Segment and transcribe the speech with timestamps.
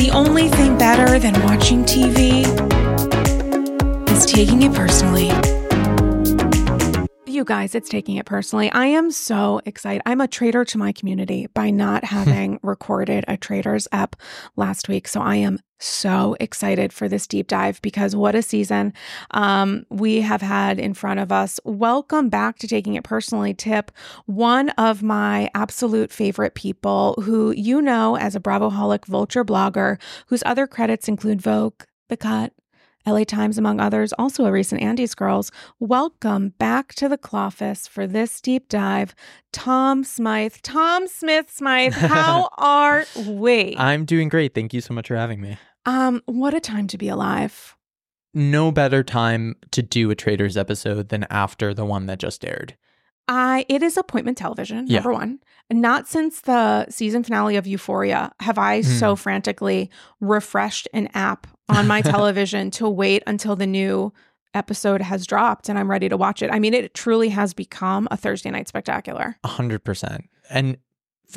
[0.00, 2.46] The only thing better than watching TV
[4.10, 5.28] is taking it personally.
[7.26, 8.72] You guys, it's taking it personally.
[8.72, 10.00] I am so excited.
[10.06, 14.16] I'm a traitor to my community by not having recorded a Traitors ep
[14.56, 15.06] last week.
[15.06, 18.92] So I am so excited for this deep dive because what a season
[19.32, 21.58] um, we have had in front of us.
[21.64, 23.90] Welcome back to Taking It Personally Tip,
[24.26, 30.42] one of my absolute favorite people who you know as a Bravoholic vulture blogger, whose
[30.46, 32.52] other credits include Vogue, The Cut,
[33.06, 35.50] LA Times, among others, also a recent Andy's Girls.
[35.78, 39.14] Welcome back to the Cloffice for this deep dive.
[39.52, 43.74] Tom Smyth, Tom Smith Smyth, how are we?
[43.78, 44.54] I'm doing great.
[44.54, 45.56] Thank you so much for having me.
[45.86, 47.76] Um, what a time to be alive.
[48.34, 52.76] No better time to do a Traitors episode than after the one that just aired.
[53.28, 54.96] I it is appointment television, Yeah.
[54.98, 55.38] number one.
[55.72, 61.86] Not since the season finale of Euphoria have I so frantically refreshed an app on
[61.86, 64.12] my television to wait until the new
[64.52, 66.50] episode has dropped and I'm ready to watch it.
[66.52, 69.36] I mean, it truly has become a Thursday night spectacular.
[69.44, 70.28] A hundred percent.
[70.48, 70.78] And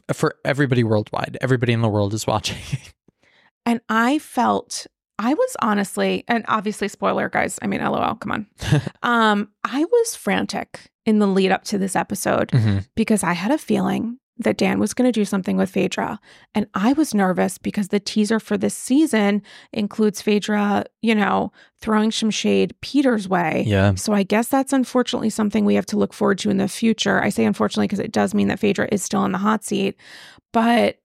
[0.09, 2.57] f- for everybody worldwide, everybody in the world is watching.
[3.65, 4.87] And I felt
[5.19, 8.47] I was honestly, and obviously spoiler guys, I mean LOL, come on.
[9.03, 12.87] um, I was frantic in the lead up to this episode Mhm.
[12.95, 16.19] because I had a feeling that Dan was going to do something with Phaedra.
[16.55, 22.11] And I was nervous because the teaser for this season includes Phaedra, you know, throwing
[22.11, 23.63] some shade Peter's way.
[23.67, 23.93] Yeah.
[23.93, 27.21] So I guess that's unfortunately something we have to look forward to in the future.
[27.23, 29.95] I say unfortunately because it does mean that Phaedra is still in the hot seat.
[30.51, 30.97] But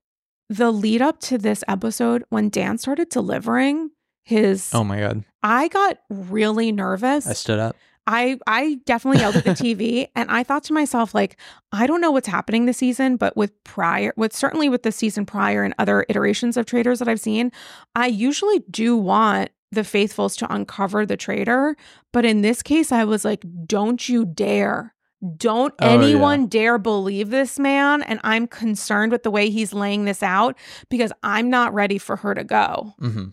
[0.49, 3.91] the lead up to this episode, when Dan started delivering
[4.25, 5.25] his, Oh my God.
[5.43, 7.27] I got really nervous.
[7.27, 7.77] I stood up.
[8.09, 11.37] I I definitely yelled at the TV and I thought to myself like
[11.73, 15.27] I don't know what's happening this season but with prior with certainly with the season
[15.27, 17.53] prior and other iterations of traitors that I've seen
[17.95, 21.77] I usually do want the faithfuls to uncover the traitor
[22.13, 24.95] but in this case I was like don't you dare
[25.37, 25.95] don't Oh, yeah.
[25.95, 30.57] anyone dare believe this man and I'm concerned with the way he's laying this out
[30.89, 33.27] because I'm not ready for her to go hmm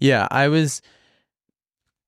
[0.00, 0.82] Yeah, I was.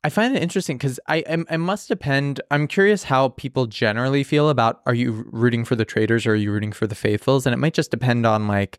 [0.02, 2.40] I find it interesting because I, I I must depend.
[2.50, 4.80] I'm curious how people generally feel about.
[4.86, 7.44] Are you rooting for the traitors or are you rooting for the faithfuls?
[7.46, 8.78] And it might just depend on like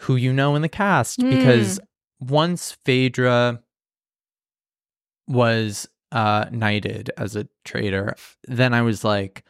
[0.00, 1.20] who you know in the cast.
[1.30, 1.80] Because
[2.20, 3.62] once Phaedra
[5.26, 8.14] was uh knighted as a traitor,
[8.46, 9.44] then I was like,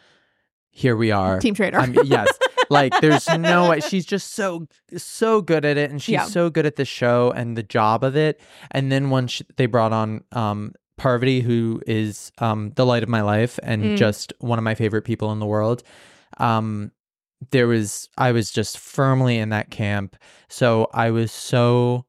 [0.70, 1.40] here we are.
[1.40, 2.28] team traitor I'm, yes.
[2.70, 6.24] Like there's no way she's just so so good at it and she's Yeah.
[6.24, 8.40] so good at the show and the job of it.
[8.70, 13.08] And then once she, they brought on um Parvati who is um the light of
[13.08, 13.96] my life and Mm.
[13.96, 15.82] just one of my favorite people in the world.
[16.38, 16.90] Um
[17.52, 20.16] there was I was just firmly in that camp.
[20.48, 22.04] So I was so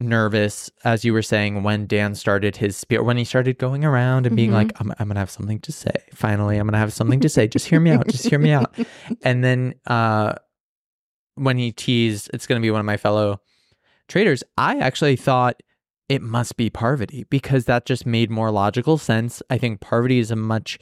[0.00, 4.26] nervous as you were saying when Dan started his spiel when he started going around
[4.26, 4.54] and being Mhm.
[4.54, 5.92] like I'm I'm going to have something to say.
[6.14, 7.46] Finally, I'm going to have something to say.
[7.46, 8.08] Just hear me out.
[8.08, 8.74] Just hear me out.
[9.22, 10.32] And then uh
[11.34, 13.40] when he teased it's going to be one of my fellow
[14.08, 15.62] traitors, I actually thought
[16.08, 19.42] it must be Parvati because that just made more logical sense.
[19.50, 20.78] I think Parvati is a much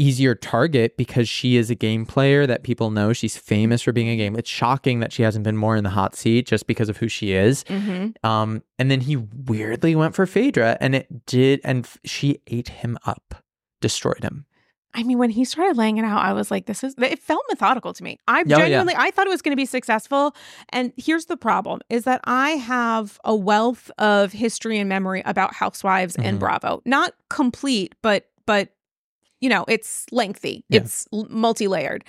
[0.00, 3.12] easier target because she is a game player that people know.
[3.12, 4.34] She's famous for being a game.
[4.36, 7.08] It's shocking that she hasn't been more in the hot seat just because of who
[7.08, 7.64] she is.
[7.64, 8.14] Mhm.
[8.24, 12.68] Um, and then he weirdly went for Phaedra, and it did, and f- she ate
[12.68, 13.34] him up,
[13.80, 14.46] destroyed him.
[14.92, 17.42] I mean, when he started laying it out, I was like, this is, it felt
[17.48, 18.18] methodical to me.
[18.26, 18.56] I yeah.
[18.56, 20.34] genuinely, I thought it was going to be successful.
[20.70, 25.54] And here's the problem is that I have a wealth of history and memory about
[25.54, 26.40] Housewives and Mhm.
[26.40, 26.82] Bravo.
[26.84, 28.70] Not complete, but, but,
[29.40, 30.80] you know, it's lengthy, Yeah.
[30.80, 32.04] it's multi layered.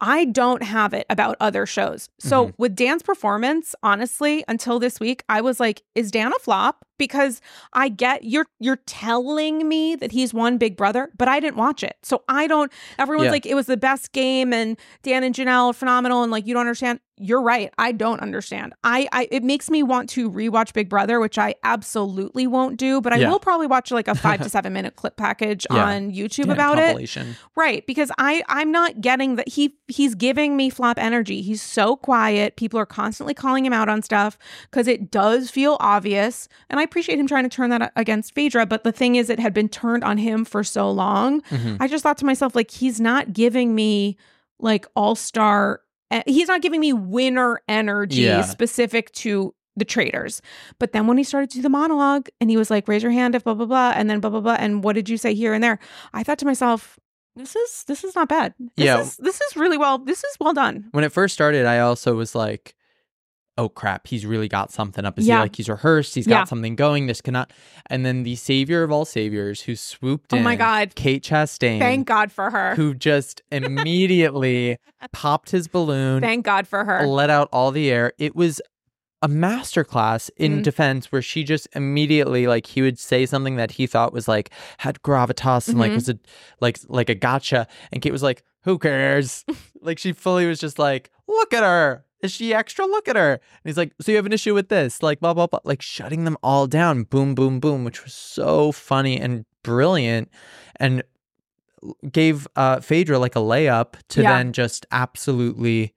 [0.00, 2.08] I don't have it about other shows.
[2.18, 2.54] So Mhm.
[2.58, 6.84] with Dan's performance, honestly, until this week, I was like, is Dan a flop?
[6.98, 7.40] Because
[7.72, 11.82] I get you're you're telling me that he's won big brother, but I didn't watch
[11.82, 11.96] it.
[12.02, 13.30] So I don't everyone's Yeah.
[13.32, 16.54] like it was the best game and Dan and Janelle are phenomenal and like you
[16.54, 17.00] don't understand.
[17.18, 17.72] You're right.
[17.78, 18.72] I don't understand.
[18.82, 23.00] I, I it makes me want to rewatch Big Brother, which I absolutely won't do,
[23.00, 23.30] but I Yeah.
[23.30, 25.84] will probably watch like a 5 to 7 minute clip package Yeah.
[25.84, 27.16] on YouTube about it.
[27.56, 31.42] Right, because I I'm not getting that he he's giving me flop energy.
[31.42, 32.56] He's so quiet.
[32.56, 34.36] People are constantly calling him out on stuff
[34.70, 36.48] because it does feel obvious.
[36.70, 39.38] And I appreciate him trying to turn that against Phaedra, but the thing is it
[39.38, 41.40] had been turned on him for so long.
[41.42, 41.76] Mhm.
[41.78, 44.16] I just thought to myself like he's not giving me
[44.58, 45.80] like all-star
[46.10, 48.42] eh, he's not giving me winner energy Yeah.
[48.42, 50.42] specific to the traitors.
[50.80, 53.12] But then when he started to do the monologue and he was like, raise your
[53.12, 55.32] hand if blah blah blah, and then blah blah blah, and what did you say
[55.34, 55.78] here and there?
[56.12, 56.98] I thought to myself,
[57.36, 58.52] this is this is not bad.
[58.76, 59.00] This Yeah.
[59.00, 59.96] is, this is really well.
[59.98, 60.88] This is well done.
[60.90, 62.74] When it first started, I also was like,
[63.58, 65.40] oh crap, he's really got something up his Yeah.
[65.40, 66.38] Like he's rehearsed, He's Yeah.
[66.40, 67.06] got something going.
[67.06, 67.52] This cannot.
[67.86, 70.94] And then the savior of all saviors who swooped Oh in, my God.
[70.94, 72.74] Kate Chastain, Thank God for her.
[72.76, 74.78] who just immediately
[75.12, 77.06] popped his balloon, Thank God for her.
[77.06, 78.12] let out all the air.
[78.18, 78.60] It was
[79.20, 80.62] a masterclass in Mhm.
[80.64, 84.50] defense where she just immediately like he would say something that he thought was like
[84.78, 85.94] had gravitas and like Mhm.
[85.94, 86.18] was a
[86.60, 89.44] like like a gotcha and Kate was like who cares
[89.80, 93.32] like she fully was just like look at her is she extra look at her
[93.32, 95.82] and he's like so you have an issue with this like blah blah blah like
[95.82, 100.28] shutting them all down boom boom boom which was so funny and brilliant
[100.76, 101.02] and
[102.10, 104.36] gave uh Phaedra like a layup to Yeah.
[104.36, 105.94] then just absolutely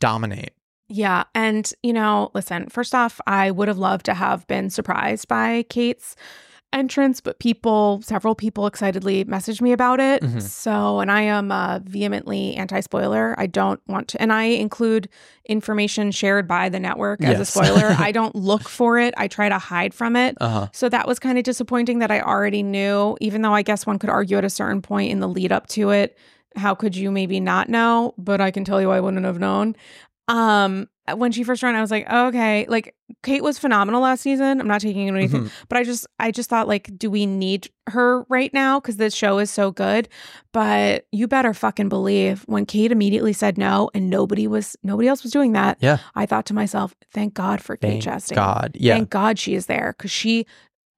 [0.00, 0.52] dominate
[0.88, 1.24] Yeah.
[1.34, 5.64] And, you know, listen, first off, I would have loved to have been surprised by
[5.68, 6.16] Kate's
[6.72, 10.22] entrance, but people, several people excitedly messaged me about it.
[10.22, 10.42] Mhm.
[10.42, 13.34] So, and I am uh, vehemently anti spoiler.
[13.38, 15.08] I don't want to, and I include
[15.48, 17.96] information shared by the network as a spoiler.
[17.98, 20.36] I don't look for it, I try to hide from it.
[20.40, 23.86] uh-huh So that was kind of disappointing that I already knew, even though I guess
[23.86, 26.18] one could argue at a certain point in the lead up to it.
[26.56, 28.14] How could you maybe not know?
[28.18, 29.74] But I can tell you I wouldn't have known.
[30.28, 34.20] Um, when she first ran, I was like, oh, okay, like Kate was phenomenal last
[34.22, 34.60] season.
[34.60, 35.50] I'm not taking anything, Mhm.
[35.68, 38.78] but I just, I just thought like, do we need her right now?
[38.80, 40.08] Because this show is so good.
[40.52, 45.22] But you better fucking believe when Kate immediately said no, and nobody was, nobody else
[45.22, 45.78] was doing that.
[45.80, 45.98] Yeah.
[46.14, 48.34] I thought to myself, thank God for Kate Thank Chastain.
[48.34, 48.72] God.
[48.78, 48.94] Yeah.
[48.94, 50.44] Thank God she is there because she, uh,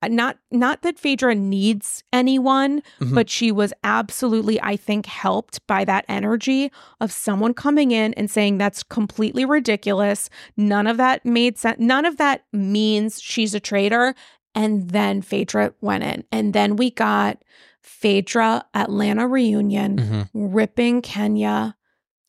[0.08, 3.14] not not that Phaedra needs anyone, Mhm.
[3.14, 6.70] but she was absolutely, I think, helped by that energy
[7.00, 10.30] of someone coming in and saying that's completely ridiculous.
[10.56, 11.78] None of that made sense.
[11.78, 14.14] None of that means she's a traitor.
[14.54, 17.38] And then Phaedra went in, and then we got
[17.82, 20.28] Phaedra Atlanta reunion Mhm.
[20.34, 21.76] ripping Kenya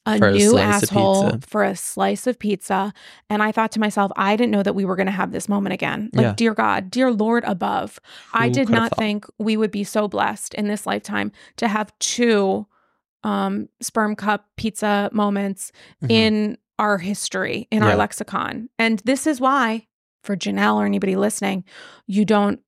[0.05, 2.91] a For new of asshole for a slice of pizza.
[3.29, 5.47] And I thought to myself, I didn't know that we were going to have this
[5.47, 6.09] moment again.
[6.13, 6.33] Like, Yeah.
[6.35, 7.99] dear God, dear Lord above,
[8.33, 8.97] I did not thought?
[8.97, 12.65] think we would be so blessed in this lifetime to have two
[13.23, 15.71] um, sperm cup pizza moments
[16.03, 16.09] Mhm.
[16.11, 18.69] in our history, in our lexicon.
[18.79, 19.85] And this is why,
[20.23, 21.63] for Janelle or anybody listening,
[22.07, 22.59] you don't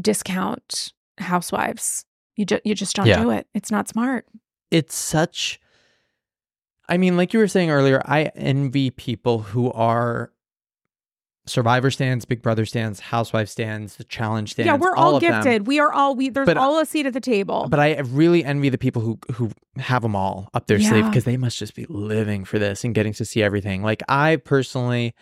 [0.00, 2.04] discount housewives.
[2.36, 3.22] You, ju- you just don't Yeah.
[3.22, 3.46] do it.
[3.54, 4.26] It's not smart.
[4.72, 5.60] it's such
[6.90, 10.32] I mean, like you were saying earlier, I envy people who are
[11.46, 14.66] Survivor stands, Big Brother stands, Housewife stands, the Challenge stands.
[14.66, 15.42] yeah, we're all, them.
[15.42, 15.66] gifted.
[15.66, 16.28] We are all we.
[16.28, 17.66] There's But- all a seat at the table.
[17.70, 21.24] But I really envy the people who who have them all up their sleeve because
[21.24, 23.82] they must just be living for this and getting to see everything.
[23.82, 25.14] Like I personally,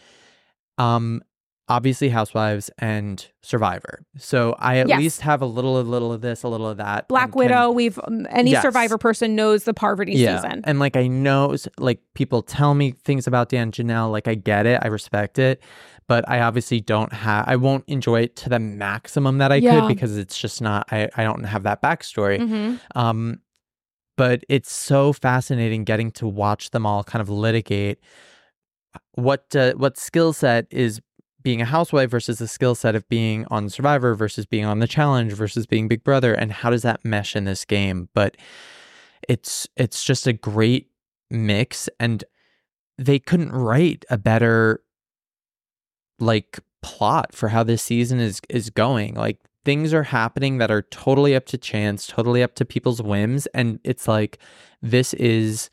[0.77, 1.23] um,
[1.69, 4.99] obviously Housewives and Survivor, so I at Yes.
[4.99, 7.09] least have a little, a little of this, a little of that.
[7.09, 7.71] Black can- Widow.
[7.71, 8.63] We've um, any Yes.
[8.63, 10.63] Survivor person knows the Parvati season.
[10.65, 14.67] And like I know like people tell me things about Dan Janelle, like I get
[14.67, 15.63] it, I respect it,
[16.07, 19.81] but I obviously don't have I won't enjoy it to the maximum that I Yeah.
[19.81, 22.39] could because it's just not I, I don't have that backstory.
[22.41, 22.81] Mhm.
[22.97, 23.41] Um
[24.17, 27.99] but it's so fascinating getting to watch them all kind of litigate
[29.15, 31.01] what uh, what skill set is
[31.43, 34.89] being a housewife versus the skill set of being on Survivor versus being on the
[34.89, 38.09] challenge versus being Big Brother and how does that mesh in this game?
[38.15, 38.37] But
[39.29, 40.91] it's it's just a great
[41.31, 42.25] mix and
[42.97, 44.83] they couldn't write a better
[46.19, 49.15] like plot for how this season is is going.
[49.15, 53.47] Like things are happening that are totally up to chance, totally up to people's whims
[53.49, 54.39] and it's like
[54.83, 55.71] this is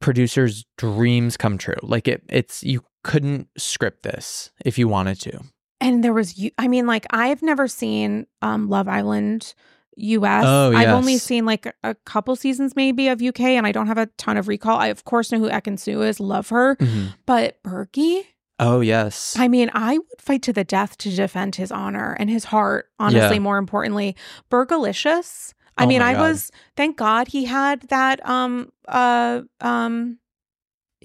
[0.00, 1.74] producers dreams come true.
[1.82, 5.40] Like it it's you couldn't script this if you wanted to.
[5.80, 9.54] And there was, you- I mean, like I've never seen um, Love Island
[9.98, 10.44] US.
[10.46, 13.98] Oh, I've only seen like a couple seasons maybe of UK, and I don't have
[13.98, 14.78] a ton of recall.
[14.78, 16.76] I of course know who Ekin-Su is, love her,
[17.24, 18.24] but Bergie.
[18.58, 19.36] Oh yes.
[19.38, 22.86] I mean, I would fight to the death to defend his honor and his heart,
[22.98, 23.42] honestly, Yeah.
[23.42, 24.16] more importantly.
[24.50, 25.52] Burgalicious.
[25.78, 26.20] I Oh mean, I God.
[26.30, 30.18] was thank God he had that um uh um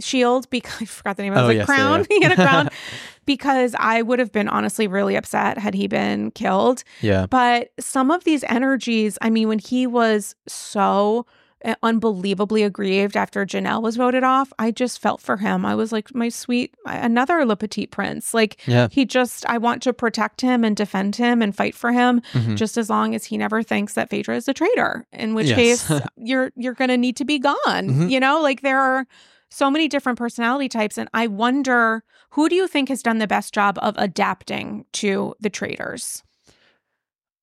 [0.03, 1.33] shield because I forgot the name.
[1.33, 2.05] I was Oh, like yes, crown.
[2.09, 2.69] he had a crown
[3.25, 6.83] because I would have been honestly really upset had he been killed.
[7.01, 7.25] yeah.
[7.29, 11.25] But some of these energies, I mean, when he was so
[11.63, 15.63] uh, unbelievably aggrieved after Janelle was voted off, I just felt for him.
[15.63, 18.33] I was like, my sweet, another Le Petit Prince.
[18.33, 18.87] Like, Yeah.
[18.91, 22.55] he just, I want to protect him and defend him and fight for him, Mhm.
[22.57, 25.05] just as long as he never thinks that Phaedra is a traitor.
[25.13, 25.87] In which Yes.
[25.87, 27.55] case, you're you're going to need to be gone.
[27.67, 28.09] Mhm.
[28.09, 29.05] You know, like there are
[29.51, 33.27] so many different personality types, and I wonder who do you think has done the
[33.27, 36.23] best job of adapting to the traitors?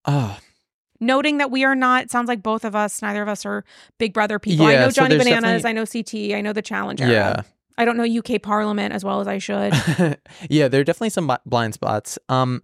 [0.04, 0.38] Oh,
[1.00, 3.64] noting that we are not it sounds like both of us neither of us are
[3.98, 7.06] big brother people i know johnny there's bananas i know ct i know the challenger
[7.06, 7.42] yeah.
[7.76, 9.72] i don't know uk parliament as well as i should
[10.50, 12.18] yeah, there are definitely some blind spots.
[12.28, 12.62] Um,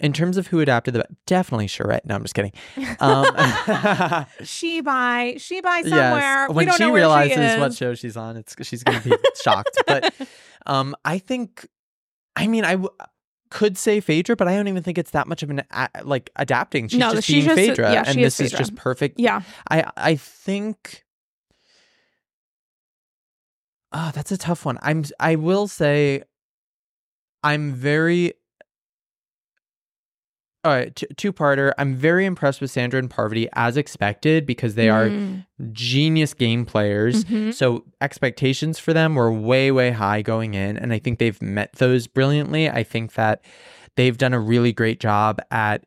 [0.00, 2.00] in terms of who adapted the definitely Sheree.
[2.04, 2.52] No, I'm just kidding.
[3.00, 3.26] Um,
[4.44, 7.58] she by she by somewhere yes, we when don't she know where realizes she is.
[7.60, 9.12] what show she's on, it's she's gonna be
[9.42, 9.76] shocked.
[9.86, 10.14] But
[10.66, 11.66] um, I think,
[12.36, 12.90] I mean, I w-
[13.50, 16.30] could say Phaedra, but I don't even think it's that much of an a- like
[16.36, 16.88] adapting.
[16.88, 19.18] She's No, just she's being just- Phaedra, yeah, and she is this is just perfect.
[19.18, 21.04] yeah I I think.
[23.92, 24.78] Oh, that's a tough one.
[24.82, 26.22] I'm I will say
[27.42, 28.34] I'm very
[30.68, 31.72] all right, t- two-parter.
[31.78, 35.46] I'm very impressed with Sandra and Parvati as expected because they are Mm.
[35.72, 37.24] genius game players.
[37.24, 37.54] Mhm.
[37.54, 41.72] So expectations for them were way way high going in and I think they've met
[41.74, 42.68] those brilliantly.
[42.68, 43.42] I think that
[43.96, 45.84] they've done a really great job at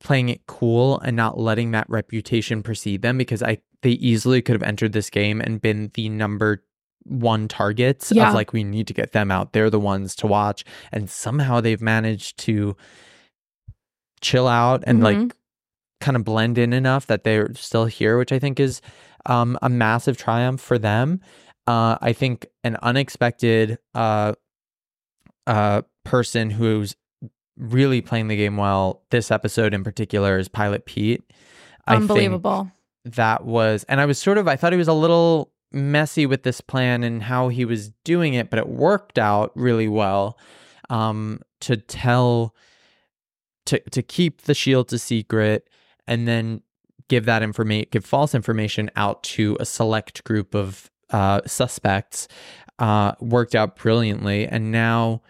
[0.00, 4.54] playing it cool and not letting that reputation precede them because I they easily could
[4.54, 6.64] have entered this game and been the number
[7.04, 8.28] one targets Yeah.
[8.28, 9.52] of like we need to get them out.
[9.52, 12.76] They're the ones to watch and somehow they've managed to
[14.22, 15.02] chill out and Mhm.
[15.02, 15.36] like
[16.00, 18.80] kind of blend in enough that they're still here, which I think is
[19.26, 21.20] um, a massive triumph for them.
[21.68, 24.32] Uh, I think an unexpected uh,
[25.46, 26.96] uh, person who's
[27.56, 31.22] really playing the game well this episode in particular is Pilot Pete.
[31.86, 32.70] Unbelievable
[33.04, 36.42] that was, and I was sort of, I thought he was a little messy with
[36.44, 40.38] this plan and how he was doing it, but it worked out really well
[40.90, 42.54] um, to tell,
[43.66, 45.68] to to keep the shields a secret,
[46.06, 46.62] and then
[47.08, 52.28] give that information, give false information out to a select group of uh, suspects.
[52.78, 55.22] Uh, worked out brilliantly, and now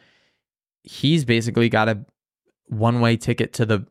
[0.85, 2.05] he's basically got a
[2.67, 3.87] one way ticket to the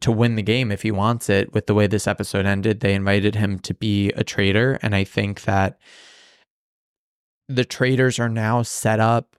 [0.00, 2.94] to win the game if he wants it with the way this episode ended they
[2.94, 5.78] invited him to be a traitor and i think that
[7.48, 9.36] the traitors are now set up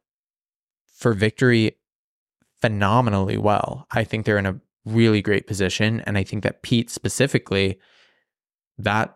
[0.86, 1.76] for victory
[2.62, 6.90] phenomenally well i think they're in a really great position and i think that pete
[6.90, 7.78] specifically
[8.78, 9.14] that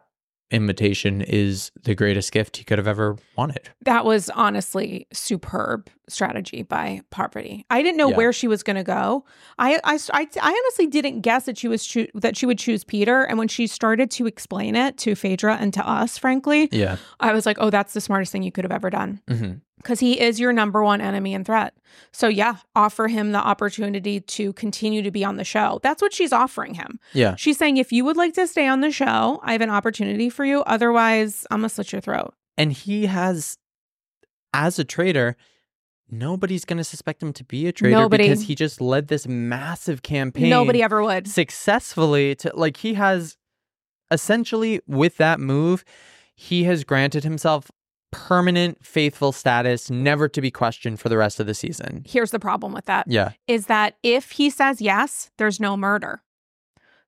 [0.52, 6.62] invitation is the greatest gift he could have ever wanted that was honestly superb strategy
[6.62, 7.66] by Parvati.
[7.70, 8.18] I didn't know Yeah.
[8.18, 9.24] where she was going to go.
[9.58, 12.84] I, I, I, I honestly didn't guess that she was choo- that she would choose
[12.84, 13.24] Peter.
[13.24, 17.32] And when she started to explain it to Phaedra and to us, frankly, yeah I
[17.32, 20.20] was like, oh, that's the smartest thing you could have ever done hmm because he
[20.20, 21.74] is your number one enemy and threat.
[22.12, 25.80] So yeah, offer him the opportunity to continue to be on the show.
[25.84, 27.00] That's what she's offering him.
[27.14, 29.70] yeah She's saying, if you would like to stay on the show, I have an
[29.70, 30.62] opportunity for you.
[30.62, 32.34] Otherwise, I'm gonna slit your throat.
[32.58, 33.58] and he has
[34.54, 35.36] as a traitor,
[36.10, 38.26] nobody's going to suspect him to be a traitor Nobody.
[38.26, 41.26] because he just led this massive campaign Nobody ever would.
[41.28, 43.38] successfully to like he has
[44.12, 45.84] essentially with that move
[46.36, 47.72] he has granted himself
[48.12, 52.39] permanent faithful status never to be questioned for the rest of the season Here's the
[52.39, 53.06] problem with that.
[53.08, 56.22] yeah is that if he says yes, there's no murder.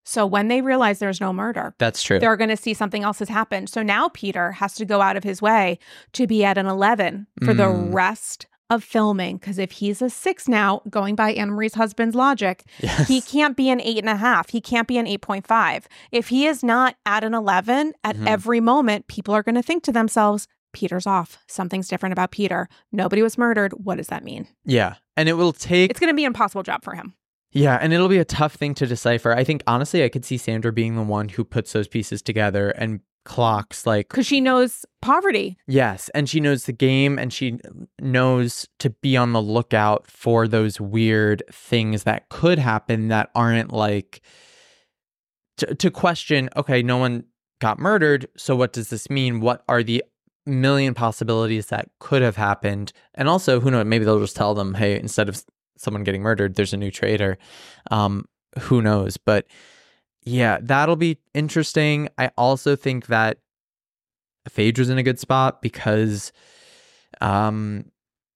[0.05, 3.19] So when they realize there's no murder, that's true they're going to see something else
[3.19, 3.69] has happened.
[3.69, 5.79] So now Peter has to go out of his way
[6.13, 7.93] to be at an 11 for the Mm.
[7.93, 9.37] rest of filming.
[9.37, 13.07] Because if he's a six now, going by Annemarie's husband's logic, yes.
[13.07, 14.49] he can't be an eight and a half.
[14.49, 15.85] He can't be an 8.5.
[16.11, 18.27] If he is not at an 11 at Mhm.
[18.27, 21.37] every moment, people are going to think to themselves, Peter's off.
[21.47, 22.67] Something's different about Peter.
[22.91, 23.73] Nobody was murdered.
[23.73, 24.47] What does that mean?
[24.65, 27.13] yeah and it will take It's going to be an impossible job for him.
[27.51, 29.31] Yeah, and it'll be a tough thing to decipher.
[29.31, 32.71] I think honestly, I could see Sandra being the one who puts those pieces together
[32.71, 35.57] and clocks like because she knows Parvati.
[35.67, 37.59] yes, and she knows the game and she
[38.01, 43.71] knows to be on the lookout for those weird things that could happen that aren't
[43.71, 44.21] like
[45.57, 47.23] to, to question, okay, no one
[47.61, 49.39] got murdered, so what does this mean?
[49.39, 50.03] What are the
[50.45, 52.91] million possibilities that could have happened.
[53.15, 55.43] And also, who knows, maybe they'll just tell them, hey, instead of
[55.77, 57.37] someone getting murdered, there's a new traitor.
[57.91, 58.25] Um,
[58.59, 59.17] who knows?
[59.17, 59.47] But
[60.23, 62.09] yeah, that'll be interesting.
[62.17, 63.39] I also think that
[64.49, 66.31] Phaedra's in a good spot because
[67.21, 67.85] um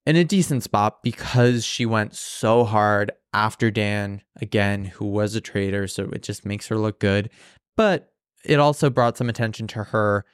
[0.06, 5.40] in a decent spot because she went so hard after Dan again, who was a
[5.40, 7.28] traitor, so it just makes her look good.
[7.76, 8.10] But
[8.44, 10.24] it also brought some attention to her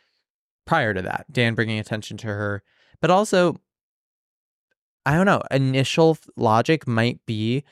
[0.66, 1.26] prior to that.
[1.30, 2.62] Dan bringing attention to her,
[3.00, 3.56] but also
[5.06, 7.64] I don't know, initial logic might be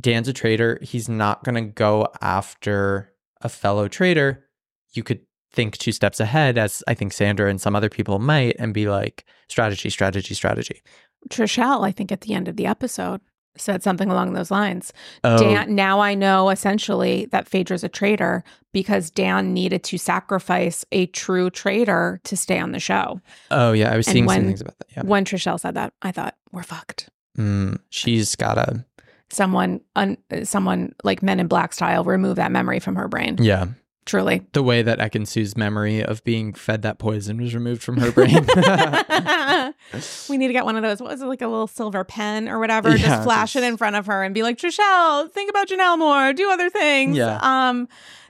[0.00, 0.78] Dan's a traitor.
[0.82, 4.48] He's not going to go after a fellow traitor.
[4.92, 5.20] You could
[5.52, 8.88] think two steps ahead, as I think Sandra and some other people might, and be
[8.88, 10.82] like, strategy, strategy, strategy.
[11.28, 13.20] Trishelle, I think at the end of the episode,
[13.56, 14.92] said something along those lines.
[15.24, 18.42] Oh, Dan, now I know essentially that Phaedra's a traitor
[18.72, 23.20] because Dan needed to sacrifice a true traitor to stay on the show.
[23.50, 24.86] oh yeah, I was And seeing when- some things about that.
[24.96, 25.02] Yeah.
[25.02, 27.08] When Trishelle said that, I thought, we're fucked.
[27.38, 28.84] Mm, she's got a,
[29.32, 33.36] Someone, un, someone like Men in Black style, remove that memory from her brain.
[33.40, 33.66] yeah.
[34.10, 34.42] Truly.
[34.54, 38.34] The way that Ekin-Su's memory of being fed that poison was removed from her brain.
[40.28, 41.00] we need to get one of those.
[41.00, 42.90] What was it like a little silver pen or whatever?
[42.90, 45.96] Yeah, just flash it in front of her and be like, Trishelle, think about Janelle
[45.98, 47.16] more, do other things.
[47.16, 47.38] Yeah.
[47.40, 47.88] Um,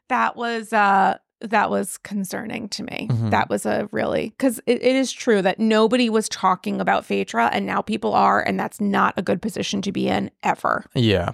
[0.08, 3.08] that was uh that was concerning to me.
[3.10, 3.30] Mhm.
[3.30, 7.48] That was a really because it, it is true that nobody was talking about Phaedra
[7.54, 10.84] and now people are, and that's not a good position to be in ever.
[10.94, 11.30] yeah.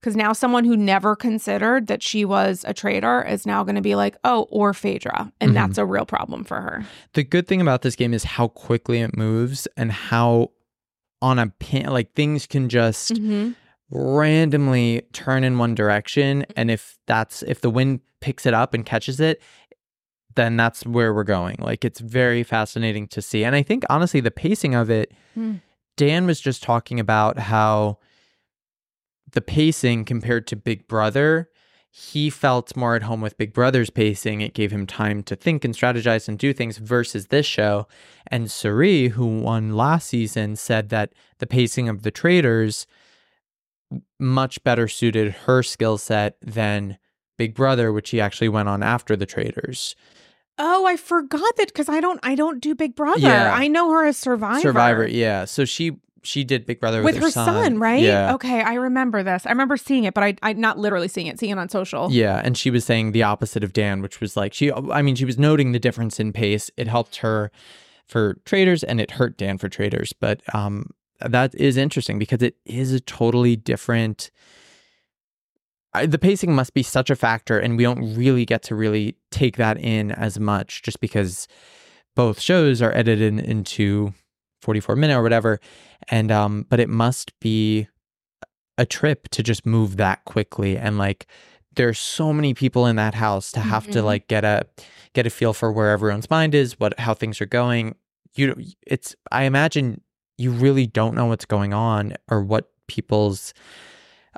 [0.00, 3.80] Because now someone who never considered that she was a traitor is now going to
[3.82, 5.54] be like, oh, or Phaedra, and Mhm.
[5.54, 6.84] that's a real problem for her.
[7.14, 10.50] The good thing about this game is how quickly it moves and how
[11.20, 13.56] on a pin, like things can just Mhm.
[13.90, 16.46] randomly turn in one direction.
[16.56, 19.42] And if that's, if the wind picks it up and catches it,
[20.36, 21.56] then that's where we're going.
[21.58, 23.42] Like it's very fascinating to see.
[23.44, 25.54] And I think honestly, the pacing of it, Hmm.
[25.96, 27.98] Dan was just talking about how
[29.32, 31.50] the pacing compared to Big Brother,
[31.90, 34.40] he felt more at home with Big Brother's pacing.
[34.40, 37.86] It gave him time to think and strategize and do things versus this show.
[38.26, 42.86] And Cirie, who won last season, said that the pacing of the traitors
[44.18, 46.98] much better suited her skill set than
[47.38, 49.96] Big Brother, which he actually went on after the traitors.
[50.58, 53.20] Oh, I forgot that because I don't I don't do Big Brother.
[53.20, 53.54] Yeah.
[53.54, 54.60] I know her as Survivor.
[54.60, 55.44] Survivor, yeah.
[55.44, 58.02] So she she did Big Brother with, With her son, right?
[58.02, 58.34] Yeah.
[58.34, 59.46] Okay, I remember this.
[59.46, 62.10] I remember seeing it, but I I not literally seeing it, seeing it on social.
[62.10, 65.14] Yeah, and she was saying the opposite of Dan, which was like she I mean
[65.14, 66.70] she was noting the difference in pace.
[66.76, 67.50] It helped her
[68.06, 70.90] for traitors and it hurt Dan for traitors, but um
[71.20, 74.30] that is interesting because it is a totally different
[75.94, 79.16] I, the pacing must be such a factor and we don't really get to really
[79.30, 81.48] take that in as much just because
[82.14, 84.12] both shows are edited into
[84.62, 85.60] 44 minute or whatever
[86.08, 87.88] and um but it must be
[88.76, 91.26] a trip to just move that quickly and like
[91.74, 94.04] there's so many people in that house to have to Mhm.
[94.04, 94.66] like get a
[95.14, 97.94] get a feel for where everyone's mind is what how things are going
[98.34, 98.54] you
[98.86, 100.00] it's i imagine
[100.36, 103.54] you really don't know what's going on or what people's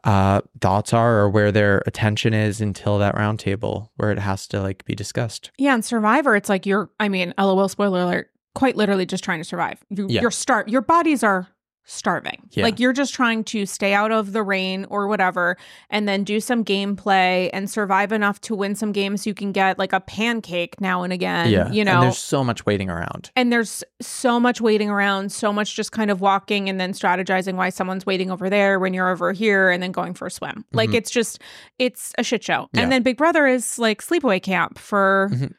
[0.05, 4.47] uh thoughts are or where their attention is until that round table where it has
[4.47, 6.89] to like be discussed Yeah, and Survivor, it's like you're.
[6.99, 7.69] I mean, lol.
[7.69, 8.31] Spoiler alert.
[8.55, 9.79] Quite literally, just trying to survive.
[9.91, 10.23] You, Yeah.
[10.23, 10.69] You're start.
[10.69, 11.47] Your bodies are
[11.87, 12.41] starving.
[12.53, 12.63] Yeah.
[12.65, 15.57] Like you're just trying to stay out of the rain or whatever,
[15.89, 19.27] and then do some gameplay and survive enough to win some games.
[19.27, 21.51] You can get like a pancake now and again.
[21.51, 21.95] yeah you know.
[21.95, 25.91] and there's so much waiting around and there's so much waiting around, so much just
[25.91, 29.71] kind of walking and then strategizing why someone's waiting over there when you're over here
[29.71, 30.65] and then going for a swim.
[30.73, 30.95] Like Mhm.
[30.95, 31.41] it's just
[31.79, 32.69] it's a shit show.
[32.73, 32.83] Yeah.
[32.83, 35.55] And then Big Brother is like sleepaway camp for Mhm.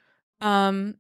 [0.46, 0.96] um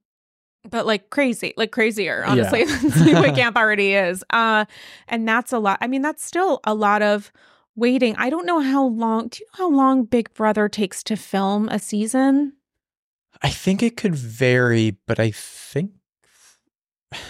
[0.69, 4.23] but like crazy, like crazier, honestly, than sleepaway camp already is.
[4.29, 4.65] Uh
[5.07, 5.77] and that's a lot.
[5.81, 7.31] I mean, that's still a lot of
[7.75, 8.15] waiting.
[8.17, 11.67] I don't know how long do you know how long Big Brother takes to film
[11.69, 12.53] a season?
[13.43, 15.89] i think it could vary but i think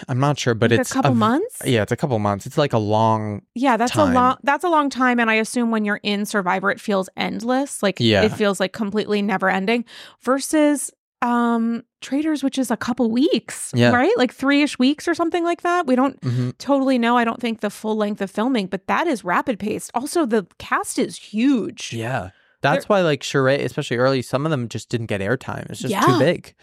[0.10, 1.62] i'm not sure but Like it's a couple v- months?
[1.65, 4.12] yeah it's a couple months it's like a long Yeah, that's time.
[4.12, 7.08] a long that's a long time and I assume when you're in Survivor it feels
[7.15, 7.82] endless.
[7.82, 8.24] Like Yeah.
[8.24, 9.86] it feels like completely never ending
[10.22, 10.91] versus
[11.22, 13.92] um Traitors which is a couple weeks, Yeah.
[13.92, 14.12] right?
[14.18, 15.86] Like 3ish weeks or something like that.
[15.86, 16.58] We don't Mhm.
[16.58, 17.16] totally know.
[17.18, 19.92] I don't think the full length of filming, but that is rapid paced.
[19.94, 21.94] Also the cast is huge.
[21.94, 22.30] Yeah.
[22.62, 25.70] That's why like Sheree, especially early, some of them just didn't get airtime.
[25.70, 26.02] It's just Yeah.
[26.02, 26.56] too big.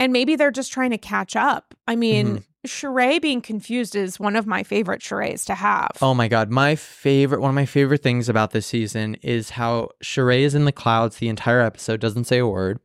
[0.00, 1.74] And maybe they're just trying to catch up.
[1.86, 2.36] I mean, Mm-hmm.
[2.64, 5.90] Sheree being confused is one of my favorite Sherees to have.
[6.00, 9.90] Oh my god, my favorite one of my favorite things about this season is how
[10.02, 12.78] Sheree is in the clouds the entire episode, doesn't say a word,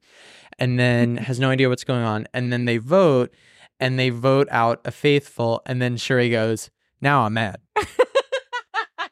[0.60, 1.24] and then mm-hmm.
[1.24, 3.34] has no idea what's going on, and then they vote,
[3.80, 6.70] and they vote out a faithful, and then Sheree goes,
[7.02, 7.60] "Now I'm mad."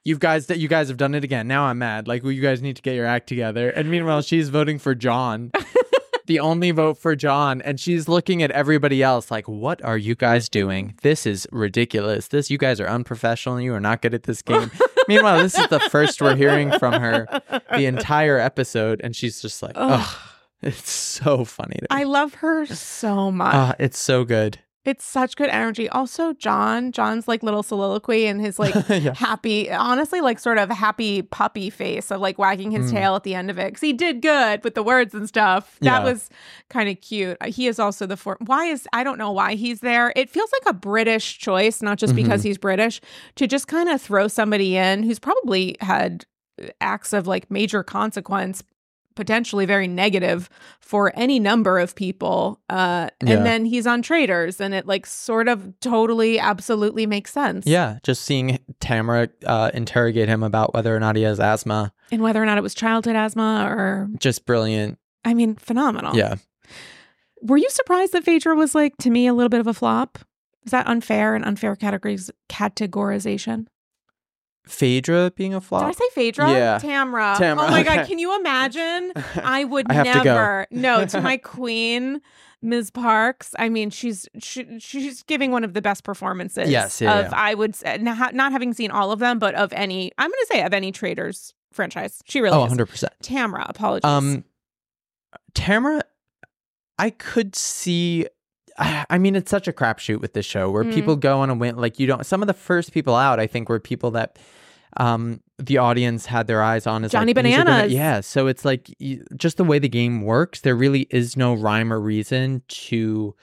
[0.05, 1.47] you guys that you guys have done it again.
[1.47, 2.08] Now I'm mad.
[2.08, 3.69] Like well, you guys need to get your act together.
[3.69, 5.51] And meanwhile, she's voting for John.
[6.27, 10.15] the only vote for John and she's looking at everybody else like what are you
[10.15, 10.95] guys doing?
[11.01, 12.29] This is ridiculous.
[12.29, 13.62] This you guys are unprofessional.
[13.62, 14.71] You are not good at this game.
[15.08, 17.27] meanwhile, this is the first we're hearing from her
[17.71, 20.17] the entire episode and she's just like, "Ugh."
[20.62, 21.80] It's so funny.
[21.89, 23.54] I love her so much.
[23.54, 24.60] Ah, it's so good.
[24.84, 25.89] It's such good energy.
[25.89, 29.15] Also, John, John's like little soliloquy and his like Yeah.
[29.15, 32.96] happy, honestly, like sort of happy puppy face of like wagging his Mm.
[32.96, 35.78] tail at the end of it because he did good with the words and stuff.
[35.82, 36.04] That Yeah.
[36.04, 36.30] was
[36.70, 37.38] kind of cute.
[37.41, 38.38] Uh, He is also the for.
[38.46, 40.13] Why is I don't know why he's there.
[40.15, 42.48] It feels like a British choice, not just because Mm-hmm.
[42.50, 43.02] he's British,
[43.38, 46.26] to just kind of throw somebody in who's probably had
[46.62, 48.63] uh, acts of like major consequence
[49.15, 50.49] potentially very negative
[50.80, 53.34] for any number of people uh Yeah.
[53.38, 57.97] and then he's on traders and it like sort of totally absolutely makes sense Yeah,
[58.04, 62.41] just seeing Tamra uh, interrogate him about whether or not he has asthma, and whether
[62.41, 64.99] or not it was childhood asthma or just brilliant.
[65.23, 66.36] i mean phenomenal Yeah.
[67.41, 70.19] were you surprised that phaedra was like to me a little bit of a flop
[70.65, 73.67] is that unfair and unfair categories categorization
[74.67, 75.82] Phaedra being a flop.
[75.84, 76.80] did i say phaedra Yeah.
[76.80, 79.12] tamra Tamra, oh my god can you imagine
[79.43, 80.67] I would I have to never.
[80.71, 82.21] no, to my queen,
[82.62, 82.89] Ms.
[82.89, 83.54] Parks.
[83.60, 86.69] I mean, she's she, she's giving one of the best performances.
[86.69, 87.38] Yes, yeah, of yeah.
[87.38, 90.12] I would say, not, not having seen all of them, but of any.
[90.17, 92.21] I'm going to say of any Traitors franchise.
[92.25, 92.73] She really oh, is.
[92.73, 93.06] 100%.
[93.21, 94.10] Tamra, apologies.
[94.10, 94.45] Um,
[95.54, 96.01] Tamra,
[96.97, 98.25] I could see.
[98.78, 100.94] I mean, it's such a crapshoot with this show where Mm.
[100.94, 101.78] people go on a win.
[101.78, 102.26] Like you don't.
[102.26, 104.38] Some of the first people out, I think, were people that
[104.98, 107.94] um the audience had their eyes on as Johnny like, are gonna- Bananas.
[107.94, 110.62] yeah, so it's like y- just the way the game works.
[110.62, 113.36] There really is no rhyme or reason to.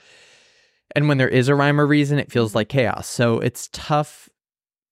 [0.95, 3.07] And when there is a rhyme or reason, it feels like chaos.
[3.07, 4.29] So it's tough.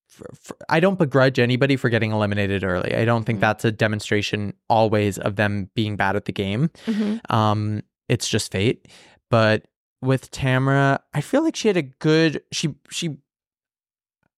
[0.08, 2.94] For, for, I don't begrudge anybody for getting eliminated early.
[2.94, 3.42] I don't think Mm.
[3.42, 6.70] that's a demonstration always of them being bad at the game.
[6.86, 7.20] Mhm.
[7.32, 8.88] Um, it's just fate.
[9.30, 9.64] But
[10.02, 13.16] with Tamra, I feel like she had a good she she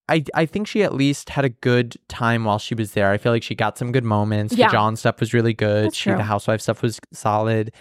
[0.08, 3.10] I I think she at least had a good time while she was there.
[3.10, 4.54] I feel like she got some good moments.
[4.54, 4.66] Yeah.
[4.68, 5.86] The John stuff was really good.
[5.86, 6.18] That's she true.
[6.18, 7.72] the housewife stuff was solid.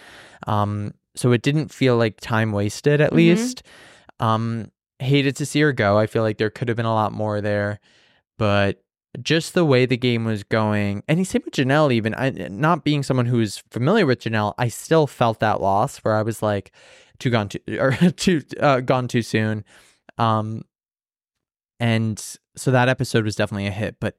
[0.46, 3.16] Um, so it didn't feel like time wasted at Mhm.
[3.16, 3.62] least.
[4.20, 4.70] Um,
[5.00, 5.98] hated to see her go.
[5.98, 7.78] I feel like there could have been a lot more there,
[8.38, 8.80] but
[9.22, 11.92] just the way the game was going, and he same with Janelle.
[11.92, 16.14] Even I, not being someone who's familiar with Janelle, I still felt that loss where
[16.16, 16.72] I was like,
[17.18, 19.64] too gone too or too uh, gone too soon.
[20.18, 20.62] Um,
[21.80, 22.18] and
[22.56, 23.96] so that episode was definitely a hit.
[24.00, 24.16] But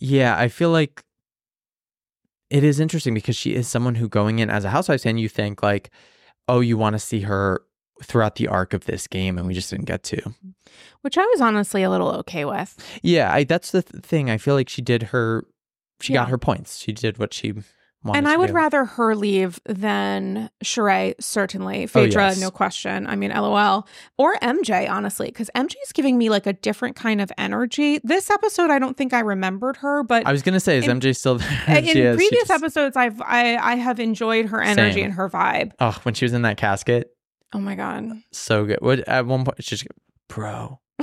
[0.00, 1.04] yeah, I feel like
[2.48, 5.28] it is interesting because she is someone who going in as a housewife fan, you
[5.28, 5.90] think like,
[6.48, 7.62] oh, you want to see her
[8.02, 10.20] throughout the arc of this game, and we just didn't get to.
[11.02, 12.76] Which I was honestly a little okay with.
[13.02, 14.30] Yeah, I, that's the th- thing.
[14.30, 15.44] I feel like she did her,
[16.00, 16.20] she Yeah.
[16.20, 16.78] got her points.
[16.78, 17.52] She did what she.
[18.04, 21.84] And I would rather her leave than Sheree, certainly.
[21.84, 22.40] Oh, Phaedra, Oh, yes.
[22.40, 23.06] no question.
[23.06, 23.86] I mean, LOL.
[24.16, 28.00] Or MJ, honestly, because MJ is giving me like a different kind of energy.
[28.02, 30.98] This episode, I don't think I remembered her, but I was gonna say, is in-
[31.00, 31.60] MJ still there?
[31.68, 32.16] in is.
[32.16, 35.04] Previous just- episodes, I've I, I have enjoyed her energy Same.
[35.06, 35.72] and her vibe.
[35.78, 37.10] Oh, when she was in that casket,
[37.52, 38.08] Oh my god.
[38.32, 38.78] so good.
[38.80, 39.86] What at one point she's just,
[40.28, 40.80] bro.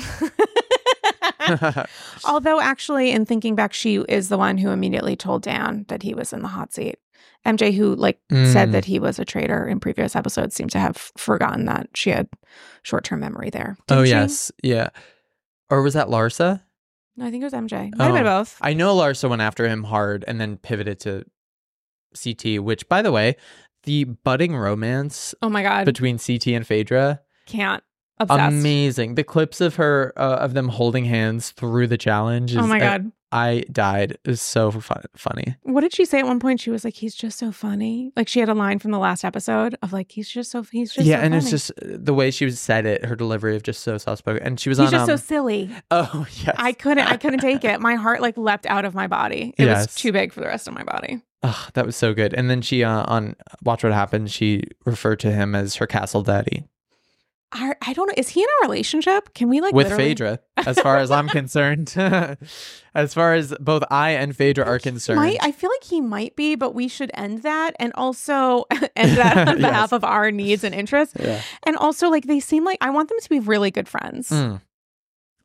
[2.25, 6.13] Although, actually, in thinking back, she is the one who immediately told Dan that he
[6.13, 6.95] was in the hot seat.
[7.45, 8.71] MJ, who like said Mm.
[8.73, 12.27] that he was a traitor in previous episodes, seemed to have forgotten that she had
[12.83, 13.77] short term memory there.
[13.89, 14.10] oh she?
[14.12, 14.89] yes, yeah.
[15.69, 16.62] Or was that Larsa?
[17.15, 17.91] No, I think it was MJ.
[17.95, 18.39] Might have been Oh.
[18.39, 18.57] both.
[18.62, 21.23] I know Larsa went after him hard and then pivoted to
[22.21, 22.60] CT.
[22.60, 23.36] Which, by the way,
[23.83, 27.83] the budding romance oh my god, between CT and Phaedra, can't
[28.19, 28.53] obsessed.
[28.53, 29.15] amazing.
[29.15, 32.51] The clips of her uh, of them holding hands through the challenge.
[32.51, 34.12] Is, oh my god, I died.
[34.12, 35.56] It was so fun, funny.
[35.63, 36.62] what did she say at one point?
[36.62, 39.25] She was like, "He's just so funny." Like she had a line from the last
[39.25, 42.13] episode of like, "He's just so he's just yeah, so and it's just uh, the
[42.13, 44.43] way she was said it, her delivery of just so soft spoken.
[44.43, 44.91] And she was he's on.
[44.91, 47.82] just so um, silly." oh yes, I couldn't I couldn't take it.
[47.82, 49.53] My heart like leapt out of my body.
[49.58, 51.21] It was too big for the rest of my body.
[51.43, 52.34] Oh, that was so good.
[52.34, 56.23] And then she uh, on Watch What Happens, she referred to him as her castle
[56.23, 56.65] daddy
[57.53, 58.13] I, I don't know.
[58.17, 59.33] Is he in a relationship?
[59.33, 61.93] Can we like with literally- Phaedra, as far as I'm concerned.
[62.93, 65.19] as far as both I and Phaedra are concerned.
[65.21, 68.65] Might, I feel like he might be, but we should end that and also
[68.97, 69.67] end that on Yes.
[69.69, 71.15] behalf of our needs and interests.
[71.19, 71.41] yeah.
[71.63, 74.29] And also, like, they seem like I want them to be really good friends.
[74.29, 74.62] Mm.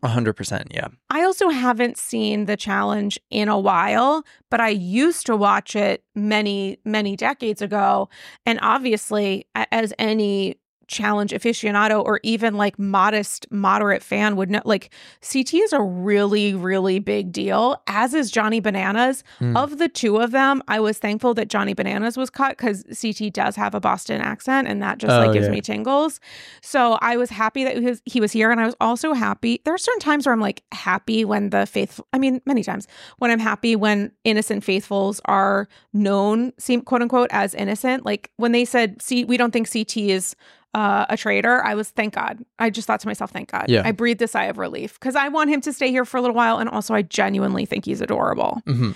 [0.05, 0.73] A hundred percent.
[0.75, 0.89] Yeah.
[1.11, 6.03] I also haven't seen the challenge in a while, but I used to watch it
[6.17, 8.09] many, many decades ago.
[8.45, 10.57] And obviously, as any
[10.93, 14.91] challenge aficionado or even like modest moderate fan would know like
[15.23, 19.57] CT is a really really big deal as is Johnny Bananas Mm.
[19.57, 23.33] of the two of them I was thankful that Johnny Bananas was cut cuz CT
[23.33, 25.53] does have a Boston accent and that just Oh, like gives yeah.
[25.53, 26.21] me tingles
[26.61, 29.61] so I was happy that he was, he was here and I was also happy
[29.65, 32.87] there are certain times where I'm like happy when the faithful I mean many times
[33.19, 38.53] when I'm happy when innocent faithfuls are known seem quote unquote as innocent like when
[38.53, 40.37] they said see we don't think CT is
[40.75, 42.45] uh, a traitor, I was thank God.
[42.59, 43.67] I just thought to myself, thank God.
[43.69, 43.83] Yeah.
[43.85, 46.21] I breathed a sigh of relief because I want him to stay here for a
[46.21, 48.63] little while, and also I genuinely think he's adorable.
[48.67, 48.95] Mhm.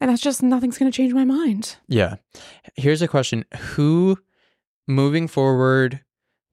[0.00, 1.76] And that's just nothing's going to change my mind.
[1.88, 2.16] Yeah.
[2.76, 4.18] Here's a question: Who,
[4.88, 6.00] moving forward,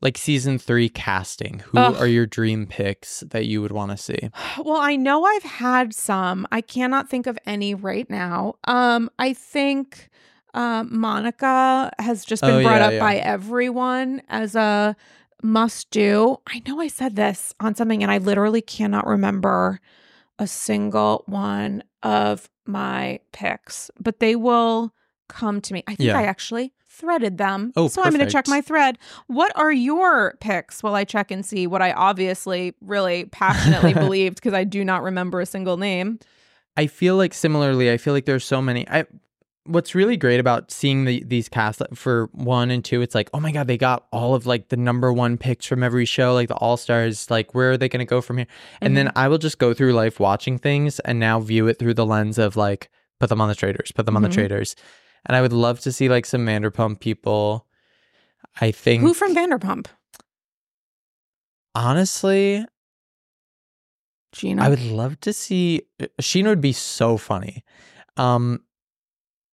[0.01, 1.95] like season three casting, who Ugh.
[1.97, 4.29] are your dream picks that you would want to see?
[4.63, 6.47] Well, I know I've had some.
[6.51, 8.55] I cannot think of any right now.
[8.65, 10.09] Um, I think
[10.53, 12.99] uh, Monica has just been Oh, brought yeah, up yeah.
[12.99, 14.95] by everyone as a
[15.43, 16.37] must do.
[16.47, 19.79] I know I said this on something, and I literally cannot remember
[20.39, 24.93] a single one of my picks, but they will
[25.29, 25.83] come to me.
[25.87, 26.17] I think Yeah.
[26.19, 27.71] I actually threaded them.
[27.75, 28.97] Oh, so I'm going to check my thread.
[29.27, 34.35] What are your picks while I check and see what I obviously really passionately believed
[34.35, 36.19] because I do not remember a single name.
[36.75, 38.87] I feel like similarly, I feel like there's so many.
[38.89, 39.05] I
[39.65, 43.39] what's really great about seeing the, these casts for one and two, it's like, oh
[43.39, 46.47] my god, they got all of like the number one picks from every show, like
[46.47, 47.29] the all stars.
[47.29, 48.47] Like, where are they going to go from here?
[48.81, 51.93] And then I will just go through life watching things and now view it through
[51.93, 54.29] the lens of like, put them on the traitors, put them on Mhm.
[54.29, 54.75] the traitors.
[55.27, 57.67] And I would love to see like some Vanderpump people.
[58.59, 59.85] I think Who from Vanderpump?
[61.75, 62.65] honestly,
[64.31, 64.63] Gina.
[64.63, 67.63] I would love to see uh, Scheana would be so funny.
[68.17, 68.61] Um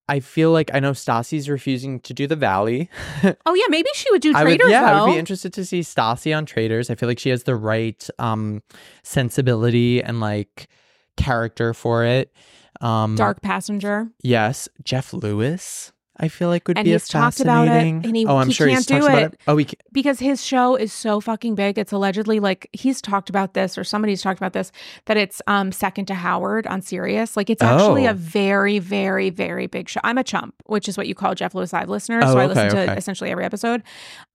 [0.08, 2.88] I feel like I know Stassi's refusing to do the Valley.
[3.46, 5.64] oh yeah, maybe she would do I Traitors would, yeah, I would be interested to
[5.64, 6.90] see Stassi on Traitors.
[6.90, 8.62] I feel like she has the right um
[9.02, 10.68] sensibility and like
[11.16, 12.32] character for it.
[12.80, 14.08] Um Dark Passenger.
[14.22, 15.92] Yes, Jeff Lewis.
[16.20, 18.48] I feel like it would And be he's talked about it, and he- oh, I'm
[18.48, 19.18] he sure he's can't do it.
[19.34, 19.40] it.
[19.46, 21.78] Oh, he ca- because his show is so fucking big.
[21.78, 24.72] It's allegedly like he's talked about this or somebody's talked about this
[25.06, 27.36] that it's um second to Howard on Sirius.
[27.36, 28.10] Like it's actually Oh.
[28.10, 30.00] a very very very big show.
[30.02, 32.24] I'm a chump, which is what you call Jeff Lewis Live listeners.
[32.26, 32.96] Oh, so I okay, listen to okay.
[32.98, 33.82] essentially every episode.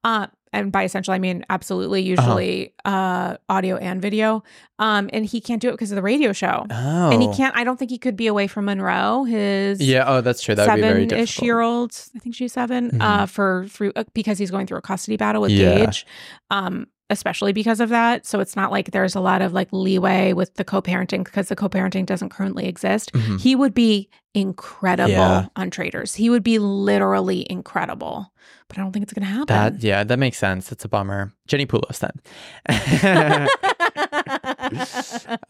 [0.03, 2.21] Uh and by essential I mean absolutely Uh-huh.
[2.21, 4.43] usually uh audio and video.
[4.79, 6.65] Um and he can't do it because of the radio show.
[6.69, 10.05] oh, And he can't I don't think he could be away from Monroe, his Yeah.
[10.07, 10.55] Oh, that's true.
[10.55, 11.29] That would be very difficult.
[11.29, 14.77] Seven-ish year old, I think she's 7 uh, for through uh, because he's going through
[14.77, 15.61] a custody battle with Mm-hmm.
[15.79, 15.85] Yeah.
[15.85, 16.05] Gage,
[16.51, 18.25] um, especially because of that.
[18.25, 21.55] So it's not like there's a lot of like leeway with the co-parenting because the
[21.55, 23.13] co-parenting doesn't currently exist.
[23.13, 23.39] Mhm.
[23.39, 25.45] He would be incredible Yeah.
[25.55, 26.15] on Traitors.
[26.15, 28.33] He would be literally incredible,
[28.67, 29.45] but I don't think it's going to happen.
[29.47, 30.71] That yeah, that makes sense.
[30.71, 31.31] It's a bummer.
[31.47, 32.19] Jenni Pulos then.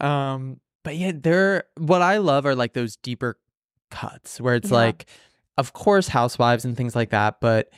[0.00, 1.64] um, but yeah, there.
[1.78, 3.38] What I love are like those deeper
[3.90, 4.76] cuts where it's Yeah.
[4.76, 5.06] like,
[5.56, 7.40] of course, housewives and things like that.
[7.40, 7.70] But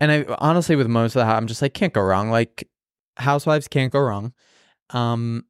[0.00, 2.30] and I honestly, with most of the, I'm just like can't go wrong.
[2.30, 2.68] Like
[3.16, 4.32] housewives can't go wrong.
[4.90, 5.44] Um,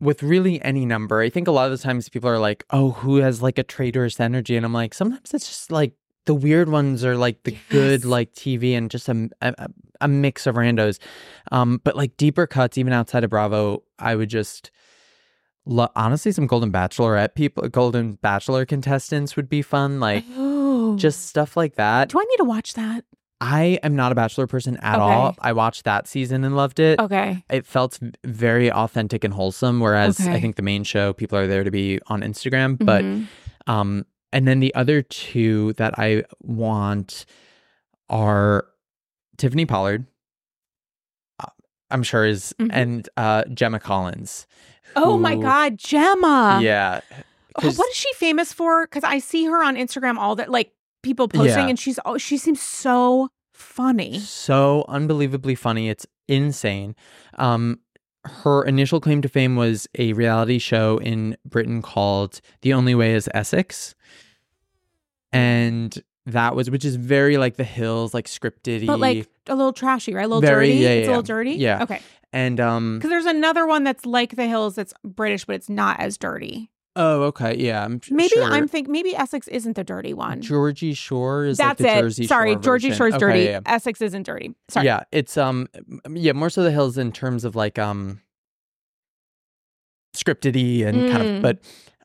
[0.00, 2.90] with really any number, I think a lot of the times people are like, oh,
[2.90, 5.94] who has like a traitorous energy, and I'm like, sometimes it's just like
[6.26, 9.68] the weird ones are like the good like TV and just a, a
[10.00, 10.98] a mix of randos.
[11.52, 14.70] Um, but like deeper cuts, even outside of Bravo, I would just
[15.66, 20.00] lo- honestly some Golden Bachelorette people, Golden Bachelor contestants would be fun.
[20.00, 20.96] Like oh.
[20.96, 22.08] just stuff like that.
[22.10, 23.04] do I need to watch that?
[23.46, 25.02] I am not a Bachelor person at Okay.
[25.02, 25.34] all.
[25.38, 26.98] I watched that season and loved it.
[26.98, 27.44] Okay.
[27.50, 29.80] It felt very authentic and wholesome.
[29.80, 32.78] Whereas I think the main show, people are there to be on Instagram.
[32.78, 33.26] But Mhm.
[33.66, 37.26] um, and then the other two that I want
[38.08, 38.66] are
[39.36, 40.06] Tiffany Pollard.
[41.40, 41.46] uh,
[41.90, 42.70] I'm sure is Mhm.
[42.72, 44.46] and uh, Gemma Collins.
[44.96, 46.60] oh my God, Gemma.
[46.62, 47.00] Yeah.
[47.56, 48.86] What is she famous for?
[48.86, 50.72] Because I see her on Instagram all that, like
[51.04, 51.68] people posting, Yeah.
[51.68, 54.18] and she's oh, she seems so funny.
[54.18, 55.88] so unbelievably funny.
[55.88, 56.96] It's insane.
[57.38, 57.78] Um,
[58.24, 63.14] her initial claim to fame was a reality show in Britain called The Only Way
[63.14, 63.94] is Essex.
[65.32, 69.72] And that was, which is very like The Hills, like scripted But like a little
[69.72, 70.24] trashy, right?
[70.24, 70.78] A little Very- dirty.
[70.80, 71.50] yeah, it's a yeah, little dirty.
[71.52, 71.82] yeah.
[71.82, 72.00] Okay.
[72.32, 76.00] And, um, Because there's another one that's like The Hills that's British, but it's not
[76.00, 76.70] as dirty.
[76.96, 77.56] Oh, okay.
[77.56, 77.84] Yeah.
[77.84, 78.44] I'm Maybe sure.
[78.44, 80.40] I'm think maybe Essex isn't the dirty one.
[80.40, 82.00] Geordie Shore is that's like it.
[82.02, 82.96] Jersey Sorry, Shore Geordie version.
[82.98, 83.42] Shore's Okay, dirty.
[83.44, 83.60] yeah.
[83.66, 84.54] Essex isn't dirty.
[84.68, 84.86] Sorry.
[84.86, 85.66] Yeah, it's um
[86.10, 88.20] yeah, more so the hills in terms of like um
[90.16, 91.36] scripted and kind Mm.
[91.36, 91.58] of but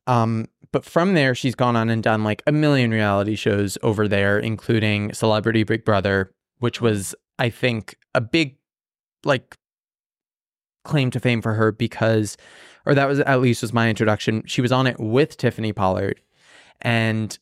[0.07, 4.07] um but from there she's gone on and done like a million reality shows over
[4.07, 8.57] there including Celebrity Big Brother, which was I think a big
[9.23, 9.55] like
[10.83, 12.37] claim to fame for her because
[12.89, 14.43] or that was at least was my introduction.
[14.45, 16.19] She was on it with Tiffany Pollard
[16.81, 17.37] and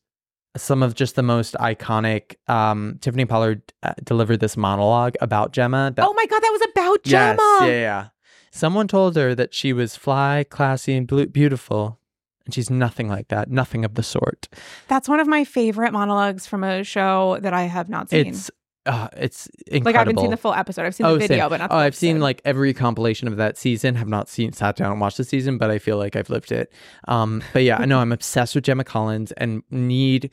[0.56, 5.94] some of just the most iconic um Tiffany Pollard uh, delivered this monologue about Gemma
[5.96, 7.58] that oh my god, that was about Yes, Gemma.
[7.72, 8.08] yeah, yeah.
[8.52, 12.00] Someone told her that she was fly, classy, and blue- beautiful,
[12.46, 13.52] and she's nothing like that.
[13.52, 14.48] Nothing of the sort.
[14.88, 18.28] That's one of my favorite monologues from a show that I have not seen.
[18.28, 18.50] It's
[18.88, 19.86] uh, it's incredible.
[19.86, 20.86] like I haven't seen the full episode.
[20.86, 21.50] I've seen the video, same.
[21.50, 21.70] but not.
[21.70, 23.96] The oh, I've seen like every compilation of that season.
[23.96, 26.52] Have not seen sat down and watched the season, but I feel like I've lived
[26.52, 26.72] it.
[27.08, 30.32] Um, but yeah, I know I'm obsessed with Gemma Collins and need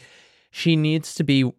[0.50, 1.50] she needs to be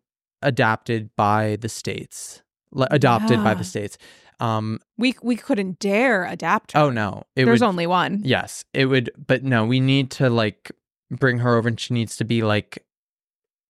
[0.41, 3.97] adapted by the states, Like, adopted by the states.
[4.39, 6.73] Um, we we couldn't dare adapt.
[6.73, 6.79] Her.
[6.79, 8.21] oh no, it there's would, only one.
[8.23, 10.71] Yes, it would, but no, we need to like
[11.11, 12.84] bring her over and she needs to be like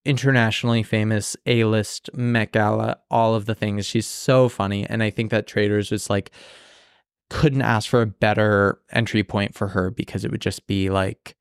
[0.05, 3.85] internationally famous, A list, Met Gala, all of the things.
[3.85, 4.85] She's so funny.
[4.85, 6.31] And I think that Traitors was like,
[7.29, 11.35] couldn't ask for a better entry point for her because it would just be like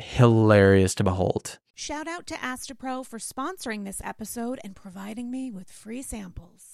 [0.00, 1.58] hilarious to behold.
[1.74, 6.73] Shout out to Astepro for sponsoring this episode and providing me with free samples.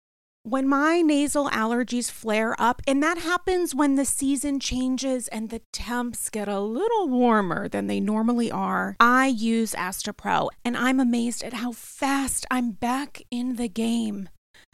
[0.43, 5.61] When my nasal allergies flare up, and that happens when the season changes and the
[5.71, 11.43] temps get a little warmer than they normally are, I use Astepro and I'm amazed
[11.43, 14.29] at how fast I'm back in the game.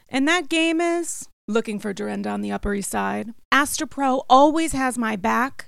[0.08, 3.34] And that game is looking for Dorinda on the Upper East Side.
[3.54, 5.68] Astepro always has my back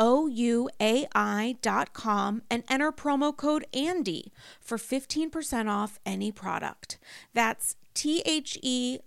[0.00, 6.98] H E O-U-A-I dot com and enter promo code Andy for 15% off any product.
[7.34, 9.00] That's T-H-E-O-U-A-I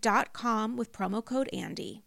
[0.00, 2.02] dot com with promo code Andy.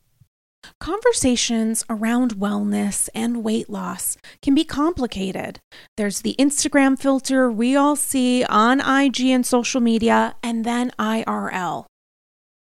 [0.79, 5.59] Conversations around wellness and weight loss can be complicated.
[5.97, 11.85] There's the Instagram filter we all see on IG and social media, and then IRL.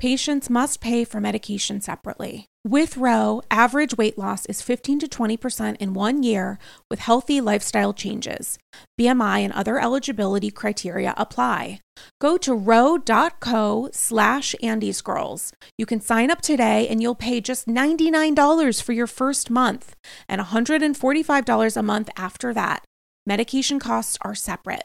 [0.00, 2.46] Patients must pay for medication separately.
[2.66, 7.92] With Ro, average weight loss is 15 to 20% in one year with healthy lifestyle
[7.92, 8.56] changes.
[8.98, 11.80] BMI and other eligibility criteria apply.
[12.18, 15.52] Go to ro.co slash Andy's Girls.
[15.76, 19.94] You can sign up today and you'll pay just $99 for your first month
[20.26, 22.84] and $145 a month after that.
[23.26, 24.84] Medication costs are separate.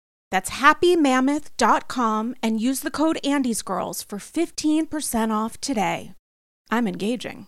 [0.31, 6.13] That's happymammoth.com and use the code Andy's Girls for 15% off today.
[6.71, 7.47] I'm engaging.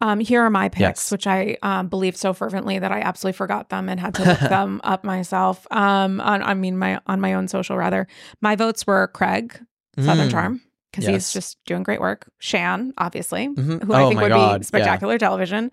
[0.00, 1.12] Um, here are my picks, Yes.
[1.12, 4.40] which I um, believe so fervently that I absolutely forgot them and had to look
[4.40, 5.66] them up myself.
[5.70, 8.06] Um, on I mean my on my own social rather.
[8.40, 9.58] My votes were Craig,
[9.98, 10.30] Southern Mm.
[10.30, 11.12] Charm, because Yes.
[11.14, 12.28] he's just doing great work.
[12.38, 13.84] Shan, obviously, Mhm.
[13.84, 14.66] who I Oh think would God, be yeah.
[14.66, 15.70] spectacular television.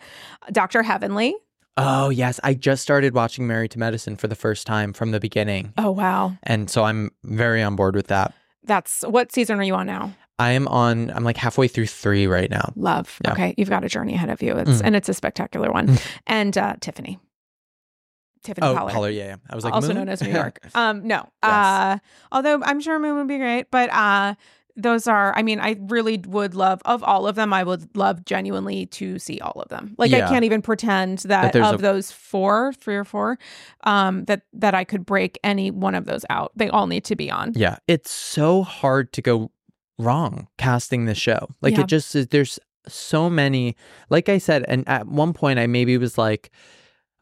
[0.51, 1.35] Doctor Heavenly.
[1.77, 5.19] Oh yes, I just started watching Married to Medicine for the first time from the
[5.19, 8.33] beginning, Oh wow, and so I'm very on board with that.
[8.63, 10.13] that's what season are you on now?
[10.41, 11.11] I am on.
[11.11, 12.73] I'm like halfway through three right now.
[12.75, 13.19] Love.
[13.23, 13.31] Yeah.
[13.33, 14.57] Okay, you've got a journey ahead of you.
[14.57, 14.81] It's Mm.
[14.85, 15.87] and it's a spectacular one.
[15.87, 16.01] Mm.
[16.27, 17.19] and uh, Tiffany.
[18.43, 18.91] Tiffany Oh, Pollard.
[18.93, 19.35] Pollard, yeah, yeah.
[19.49, 19.97] I was like, also Moon?
[19.97, 20.59] known as New York.
[20.75, 21.27] Um, no.
[21.43, 21.51] Yes.
[21.51, 21.97] Uh,
[22.31, 24.33] although I'm sure Moon would be great, but uh,
[24.75, 25.31] those are.
[25.37, 27.53] I mean, I really would love of all of them.
[27.53, 29.93] I would love genuinely to see all of them.
[29.99, 33.37] Like I can't even pretend that, there's of a- those four, three or four,
[33.83, 36.51] um, that that I could break any one of those out.
[36.55, 37.53] They all need to be on.
[37.55, 39.51] Yeah, it's so hard to go
[40.01, 41.47] wrong casting the show.
[41.61, 41.81] Like Yeah.
[41.81, 42.27] it just is.
[42.27, 43.75] There's so many.
[44.09, 46.49] Like I said, and at one point I maybe was like,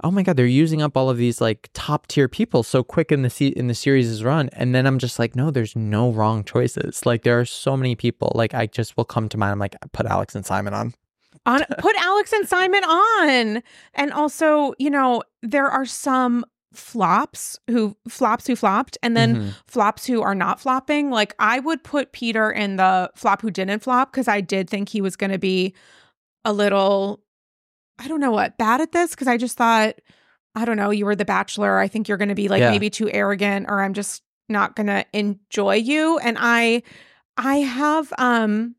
[0.03, 3.11] "Oh my god, they're using up all of these like top tier people so quick
[3.11, 6.09] in the se- in the series' run." And then I'm just like, "No, there's no
[6.11, 7.05] wrong choices.
[7.05, 8.31] Like there are so many people.
[8.35, 9.51] Like I just will come to mind.
[9.51, 10.93] I'm like, put Alex and Simon on.
[11.45, 13.61] on put Alex and Simon on.
[13.95, 19.53] And also, you know, there are some flops who flops who flopped and then Mhm.
[19.67, 21.09] flops who are not flopping.
[21.09, 24.89] Like I would put Peter in the flop who didn't flop because I did think
[24.89, 25.73] he was going to be
[26.45, 27.21] a little
[28.01, 29.95] I don't know what, bad at this because I just thought
[30.55, 31.77] I don't know, you were the bachelor.
[31.79, 32.71] I think you're going to be like Yeah.
[32.71, 36.83] maybe too arrogant or I'm just not going to enjoy you and I
[37.37, 38.75] I have um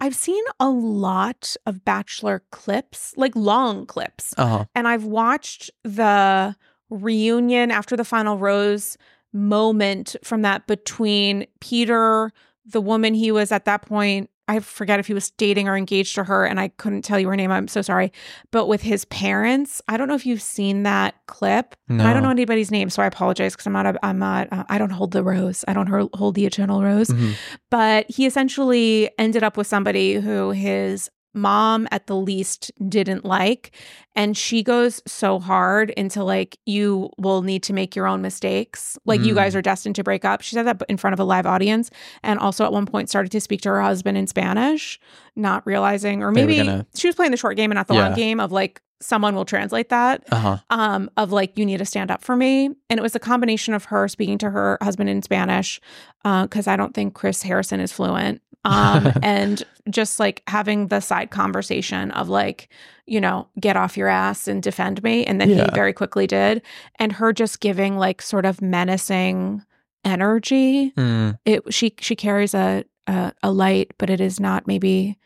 [0.00, 4.64] I've seen a lot of Bachelor clips, like long clips, Uh huh.
[4.74, 6.54] and I've watched the
[6.90, 8.96] reunion after the final rose
[9.32, 12.32] moment from that between Peter,
[12.64, 14.30] the woman he was at that point.
[14.48, 17.28] I forget if he was dating or engaged to her, and I couldn't tell you
[17.28, 17.50] her name.
[17.50, 18.12] I'm so sorry.
[18.52, 21.74] But with his parents, I don't know if you've seen that clip.
[21.88, 23.86] And I don't know anybody's name, so I apologize because I'm not.
[23.86, 24.46] A, I'm not.
[24.52, 25.64] Uh, I don't hold the rose.
[25.66, 27.34] I don't hold the eternal rose Mhm.
[27.70, 33.70] but he essentially ended up with somebody who his mom at the least didn't like
[34.14, 38.98] and she goes so hard into like you will need to make your own mistakes
[39.04, 39.36] like you Mm.
[39.36, 41.90] guys are destined to break up she said that in front of a live audience
[42.22, 44.98] and also at one point started to speak to her husband in spanish
[45.36, 48.14] not realizing or maybe gonna- she was playing the short game and not the long
[48.14, 50.56] game of like someone will translate that Uh huh.
[50.70, 52.70] um, of like, you need to stand up for me.
[52.88, 55.82] And it was a combination of her speaking to her husband in Spanish,
[56.24, 58.40] because I don't think Chris Harrison is fluent.
[58.66, 62.68] Um, and just like having the side conversation of like,
[63.06, 65.24] you know, get off your ass and defend me.
[65.24, 66.62] And then he very quickly did.
[66.98, 69.62] And her just giving like sort of menacing
[70.04, 70.92] energy.
[70.96, 71.38] Mm.
[71.44, 75.18] It she she carries a a, a light, but it is not maybe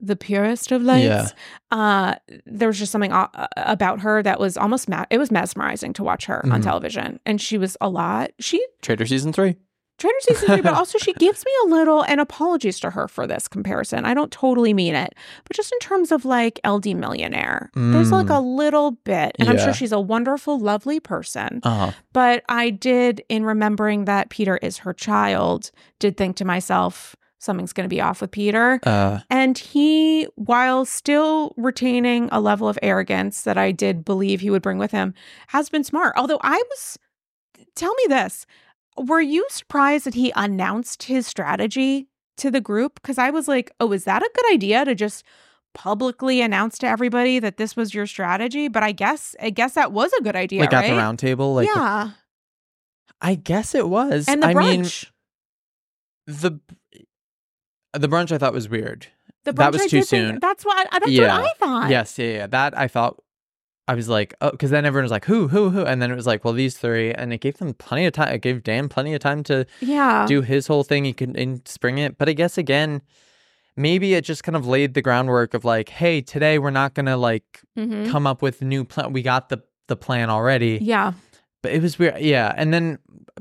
[0.00, 1.28] the purest of lights Yeah.
[1.70, 2.14] uh
[2.46, 6.04] there was just something a- about her that was almost ma- it was mesmerizing to
[6.04, 6.64] watch her on Mhm.
[6.64, 9.56] television and she was a lot she Trader season three.
[9.98, 13.26] Trader season three but also she gives me a little and apologies to her for
[13.26, 15.14] this comparison i don't totally mean it
[15.44, 18.36] but just in terms of like ld millionaire there's like Mm.
[18.36, 21.92] a little bit and i'm sure she's a wonderful lovely person Uh huh.
[22.12, 27.72] but I did, in remembering that Peter is her child, did think to myself, something's
[27.72, 28.80] going to be off with Peter.
[28.84, 29.20] Uh.
[29.30, 34.62] And he, while still retaining a level of arrogance that I did believe he would
[34.62, 35.14] bring with him,
[35.48, 36.14] has been smart.
[36.16, 36.98] Although I was,
[37.74, 38.46] tell me this,
[38.96, 42.94] were you surprised that he announced his strategy to the group?
[43.02, 45.24] Because I was like, oh, is that a good idea to just
[45.74, 48.68] publicly announce to everybody that this was your strategy?
[48.68, 50.84] But I guess, I guess that was a good idea, like right?
[50.84, 51.54] at the round table.
[51.54, 52.10] Like yeah,
[53.20, 54.28] I guess it was.
[54.28, 55.10] and the I mean, brunch.
[56.26, 56.60] the
[57.92, 59.06] the brunch I thought was weird.
[59.44, 60.38] The That brunch was I too did think- soon.
[60.40, 61.38] that's what I, that's Yeah.
[61.38, 61.90] what I thought.
[61.90, 62.46] Yes, yeah, yeah.
[62.46, 63.20] That I thought
[63.86, 66.14] I was like, oh, because then everyone was like, who, who, who, and then it
[66.14, 68.32] was like, well, these three, and it gave them plenty of time.
[68.34, 70.24] It gave Dan plenty of time to yeah.
[70.26, 71.04] do his whole thing.
[71.04, 73.02] He could and spring it, but I guess again,
[73.76, 77.16] maybe it just kind of laid the groundwork of like, hey, today we're not gonna
[77.16, 78.08] like Mhm.
[78.10, 79.12] come up with new plan.
[79.12, 80.78] We got the the plan already.
[80.80, 81.12] Yeah.
[81.62, 82.18] But it was weird.
[82.20, 82.54] Yeah.
[82.56, 82.98] And then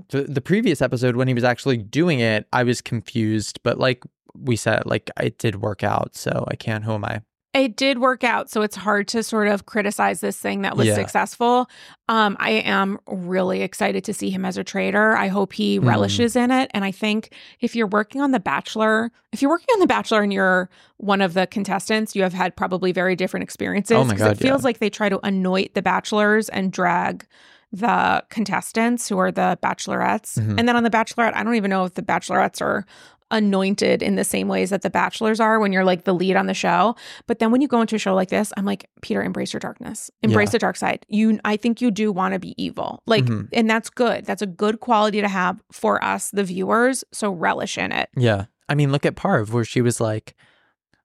[0.09, 3.59] the, the previous episode, when he was actually doing it, I was confused.
[3.63, 4.03] But like
[4.35, 6.15] we said, like it did work out.
[6.15, 6.83] So I can't.
[6.83, 7.21] Who am I?
[7.53, 10.87] It did work out, so it's hard to sort of criticize this thing that was
[10.87, 10.95] Yeah.
[10.95, 11.69] successful.
[12.09, 15.15] Um, I am really excited to see him as a traitor.
[15.15, 15.87] I hope he Mm.
[15.87, 16.71] relishes in it.
[16.73, 17.29] And I think
[17.59, 21.21] if you're working on The Bachelor, if you're working on The Bachelor and you're one
[21.21, 23.97] of the contestants, you have had probably very different experiences.
[23.97, 24.65] Oh my 'cause God, It feels yeah.
[24.65, 27.27] like they try to anoint the bachelors and drag
[27.71, 30.37] the contestants who are the bachelorettes.
[30.39, 30.59] Mhm.
[30.59, 32.85] And then on The Bachelorette, I don't even know if the bachelorettes are
[33.33, 36.45] anointed in the same ways that the bachelors are when you're like the lead on
[36.45, 36.95] the show.
[37.27, 39.59] But then when you go into a show like this, I'm like, Peter, embrace your
[39.59, 40.09] darkness.
[40.21, 40.51] Embrace Yeah.
[40.51, 41.05] the dark side.
[41.09, 43.01] You I think you do want to be evil.
[43.05, 43.49] Like Mhm.
[43.51, 44.25] and that's good.
[44.25, 48.09] That's a good quality to have for us the viewers, so relish in it.
[48.15, 48.45] Yeah.
[48.69, 50.35] I mean, look at Parv, where she was like,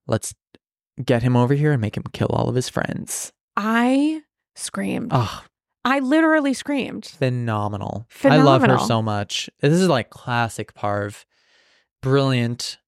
[0.06, 0.34] let's
[1.04, 3.32] get him over here and make him kill all of his friends.
[3.56, 4.22] I
[4.54, 5.10] screamed.
[5.12, 5.42] Oh,
[5.84, 7.06] I literally screamed.
[7.06, 8.06] phenomenal.
[8.24, 9.48] I love her so much.
[9.60, 11.24] This is like classic Parv.
[12.02, 12.78] Brilliant.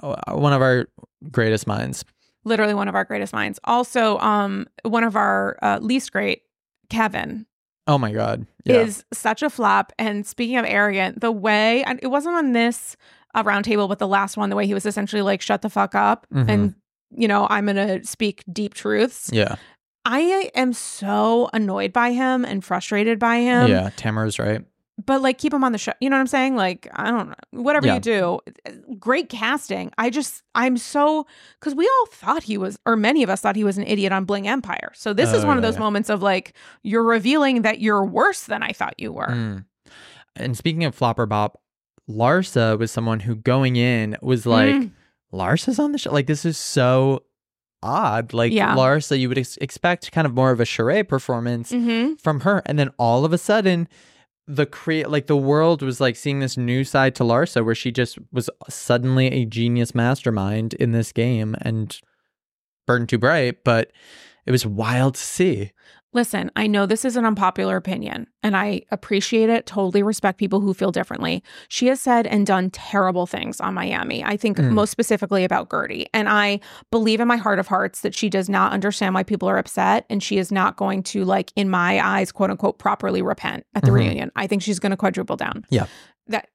[0.00, 0.86] Uh, One of our
[1.30, 2.04] greatest minds.
[2.44, 3.58] Literally one of our greatest minds.
[3.64, 6.42] Also, um, one of our uh, least great,
[6.88, 7.46] Kevin.
[7.86, 8.46] Oh my God.
[8.64, 8.76] Yeah.
[8.80, 9.92] is such a flop.
[9.98, 12.96] And speaking of arrogant, the way and it wasn't on this
[13.34, 15.70] uh, round table, but the last one, the way he was essentially like, "Shut the
[15.70, 16.48] fuck up," Mhm.
[16.48, 16.74] and
[17.10, 19.30] you know, I'm gonna speak deep truths.
[19.32, 19.56] yeah.
[20.04, 23.68] I am so annoyed by him and frustrated by him.
[23.70, 23.90] yeah.
[23.96, 24.64] Tamra's right.
[25.06, 25.92] But like, keep him on the show.
[26.00, 26.56] You know what I'm saying?
[26.56, 27.34] Like, I don't know.
[27.62, 27.94] Whatever Yeah.
[27.94, 28.38] you do,
[28.98, 29.92] great casting.
[29.96, 31.26] I just, I'm so
[31.60, 34.10] because we all thought he was, or many of us thought he was an idiot
[34.12, 34.90] on Bling Empire.
[34.94, 35.80] So this is Oh, one of those yeah.
[35.80, 39.28] moments of like, you're revealing that you're worse than I thought you were.
[39.28, 39.64] Mm.
[40.34, 41.60] And speaking of Flop or Bop,
[42.10, 44.90] Larsa was someone who going in was like, Mm.
[45.32, 46.10] Larsa's on the show.
[46.10, 47.22] Like, this is so
[47.82, 48.32] odd.
[48.32, 48.74] Like, Yeah.
[48.74, 52.14] Larsa, you would ex- expect kind of more of a charade performance Mm-hmm.
[52.14, 52.62] from her.
[52.66, 53.88] And then all of a sudden,
[54.48, 57.92] the create like the world was like seeing this new side to Larsa where she
[57.92, 62.00] just was suddenly a genius mastermind in this game and
[62.86, 63.92] burned too bright, but
[64.46, 65.72] it was wild to see.
[66.14, 69.66] Listen, I know this is an unpopular opinion, and I appreciate it.
[69.66, 71.42] Totally respect people who feel differently.
[71.68, 74.24] She has said and done terrible things on Miami.
[74.24, 74.70] I think Mm.
[74.72, 76.06] most specifically about Guerdy.
[76.14, 79.50] And I believe in my heart of hearts that she does not understand why people
[79.50, 83.20] are upset, and she is not going to, like, in my eyes, quote unquote, properly
[83.20, 83.94] repent at the Mhm.
[83.94, 84.32] reunion.
[84.34, 85.66] I think she's going to quadruple down.
[85.68, 85.86] Yeah.
[86.26, 86.48] That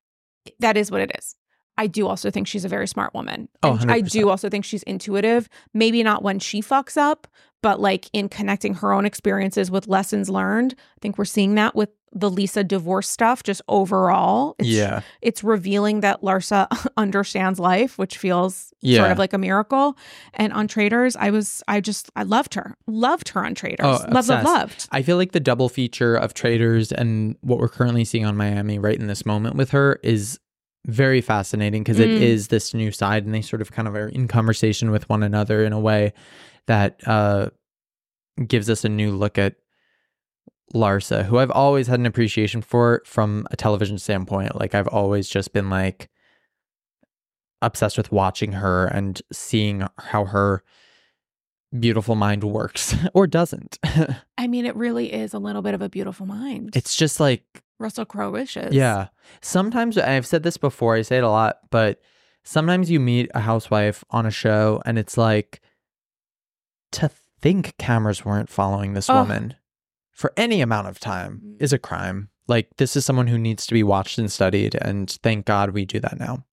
[0.59, 1.35] that is what it is.
[1.77, 3.47] I do also think she's a very smart woman.
[3.63, 4.09] Oh, I 100%.
[4.11, 5.47] do also think she's intuitive.
[5.73, 7.27] Maybe not when she fucks up,
[7.64, 10.76] but like in connecting her own experiences with lessons learned.
[10.78, 14.55] I think we're seeing that with the Lisa divorce stuff just overall.
[14.59, 15.01] It's, yeah.
[15.24, 18.99] It's revealing that Larsa understands life, which feels Yeah.
[18.99, 19.97] sort of like a miracle.
[20.36, 22.76] And on Traitors, I was, I just, I loved her.
[22.86, 23.86] Loved her on Traitors.
[23.88, 24.88] Oh, loved, loved, loved.
[24.91, 28.78] I feel like the double feature of Traitors and what we're currently seeing on Miami
[28.78, 30.39] right in this moment with her is
[30.86, 32.20] very fascinating because it Mm.
[32.22, 35.24] is this new side and they sort of kind of are in conversation with one
[35.24, 36.11] another in a way
[36.68, 37.49] that uh,
[38.47, 39.55] gives us a new look at
[40.74, 44.59] Larsa, who I've always had an appreciation for from a television standpoint.
[44.59, 46.09] Like I've always just been like
[47.61, 50.64] obsessed with watching her and seeing how her
[51.78, 53.80] beautiful mind works or doesn't.
[54.38, 56.76] I mean, it really is a little bit of a beautiful mind.
[56.76, 57.43] it's just like
[57.80, 58.74] Russell Crowe wishes.
[58.74, 59.07] yeah.
[59.41, 61.99] Sometimes I've said this before, I say it a lot, but
[62.43, 65.61] sometimes you meet a housewife on a show and it's like
[66.93, 67.09] to
[67.41, 69.15] think cameras weren't following this Ugh.
[69.17, 69.55] woman
[70.11, 71.61] for any amount of time Mm.
[71.61, 72.29] is a crime.
[72.47, 75.85] Like this is someone who needs to be watched and studied and thank God we
[75.85, 76.45] do that now.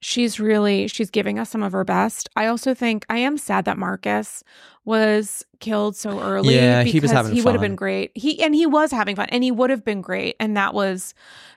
[0.00, 2.28] She's really she's giving us some of her best.
[2.36, 4.42] I also think I am sad that Marcus
[4.84, 6.54] was killed so early.
[6.54, 8.10] Yeah, he was because having he would have been great.
[8.14, 10.36] He and he was having fun, and he would have been great.
[10.40, 11.14] And that was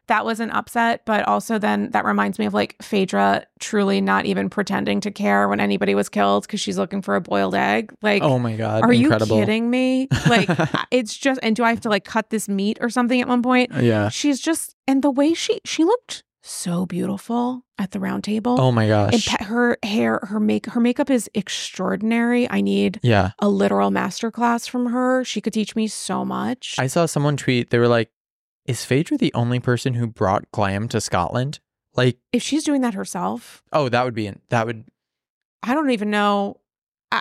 [0.08, 1.06] that was an upset.
[1.06, 5.48] But also then that reminds me of like Phaedra truly not even pretending to care
[5.48, 7.94] when anybody was killed because she's looking for a boiled egg.
[8.02, 8.84] Like, Oh my God.
[8.84, 9.38] are incredible.
[9.38, 10.10] you kidding me?
[10.28, 10.50] Like,
[10.92, 11.40] it's just.
[11.42, 13.72] And do I have to like cut this meat or something at one point?
[13.74, 14.10] Yeah.
[14.10, 18.60] She's just and the way she she looked so beautiful at the round table.
[18.60, 19.28] Oh my And gosh.
[19.28, 22.50] pa- her hair, her make, her makeup is extraordinary.
[22.50, 23.32] I need yeah.
[23.40, 25.24] a literal masterclass from her.
[25.24, 26.76] She could teach me so much.
[26.78, 28.12] I saw someone tweet, they were like,
[28.66, 31.60] is Phaedra the only person who brought glam to Scotland?
[31.96, 34.40] Like, if she's doing that herself, oh, that would be, in.
[34.50, 34.86] that would,
[35.62, 36.60] I don't even know.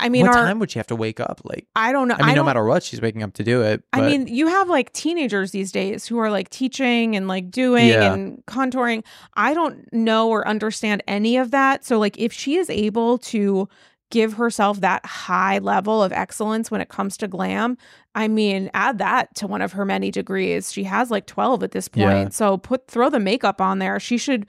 [0.01, 1.41] I I mean, what our, time would she have to wake up?
[1.45, 2.15] Like, I don't know.
[2.19, 3.83] I mean, no don't- matter what, she's waking up to do it.
[3.93, 7.89] I mean, you have like teenagers these days who are like teaching and like doing
[7.89, 8.13] Yeah.
[8.13, 9.05] and contouring.
[9.35, 11.85] I don't know or understand any of that.
[11.85, 13.69] So, like, if she is able to
[14.11, 17.79] give herself that high level of excellence when it comes to glam,
[18.15, 20.71] I mean, add that to one of her many degrees.
[20.71, 22.05] She has like 12 at this point.
[22.05, 22.29] Yeah.
[22.29, 23.99] So, put throw the makeup on there.
[23.99, 24.45] She should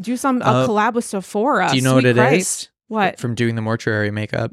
[0.00, 1.68] do some a Uh, collab with Sephora.
[1.70, 2.28] do you know what Sweet it is?
[2.28, 2.70] Christ.
[2.86, 3.18] What?
[3.18, 4.52] From doing the mortuary makeup.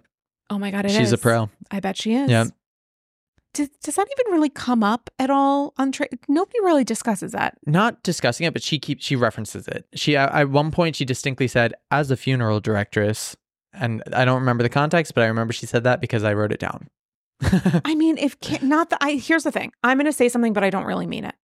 [0.49, 1.49] Oh my God, it she's a pro.
[1.71, 2.29] I bet she is.
[2.29, 2.45] Yeah.
[3.53, 7.57] Does, does that even really come up at all on tra- Nobody really discusses that.
[7.65, 9.85] Not discussing it, but she keeps, she references it.
[9.95, 13.37] She, at at one point, she distinctly said, as a funeral directress,
[13.73, 16.51] and I don't remember the context, but I remember she said that because I wrote
[16.51, 16.89] it down.
[17.85, 19.71] I mean, if Kate, not that I here's the thing.
[19.83, 21.35] I'm going to say something, but I don't really mean it.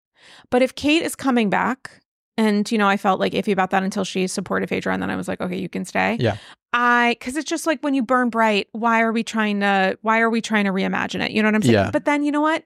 [0.50, 2.01] But if Kate is coming back,
[2.46, 5.10] and you know, I felt like iffy about that until she supported Phaedra, and then
[5.10, 6.18] I was like, okay, you can stay.
[6.20, 6.38] Yeah.
[6.74, 9.98] I because it's just like when you burn bright, why are we trying to?
[10.02, 11.32] Why are we trying to reimagine it?
[11.32, 11.74] You know what I'm saying?
[11.74, 11.92] Yeah.
[11.92, 12.64] But then you know what?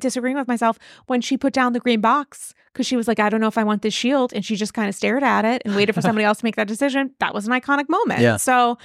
[0.00, 3.28] Disagreeing with myself when she put down the green box because she was like, I
[3.28, 5.62] don't know if I want this shield, and she just kind of stared at it
[5.64, 7.12] and waited for somebody else to make that decision.
[7.20, 8.20] That was an iconic moment.
[8.20, 8.36] Yeah.
[8.38, 8.76] So,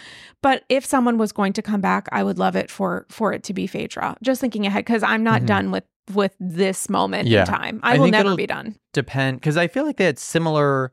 [0.43, 3.41] but if someone was going to come back, I would love it for for it
[3.45, 4.17] to be Phaedra.
[4.21, 5.45] Just thinking ahead because I'm not Mhm.
[5.47, 5.84] done with
[6.16, 7.41] with this moment Yeah.
[7.41, 7.80] in time.
[7.84, 8.76] I, I will never be done.
[8.93, 10.91] depend because I feel like they had similar.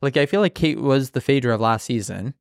[0.00, 2.34] Like I feel like Kate was the Phaedra of last season,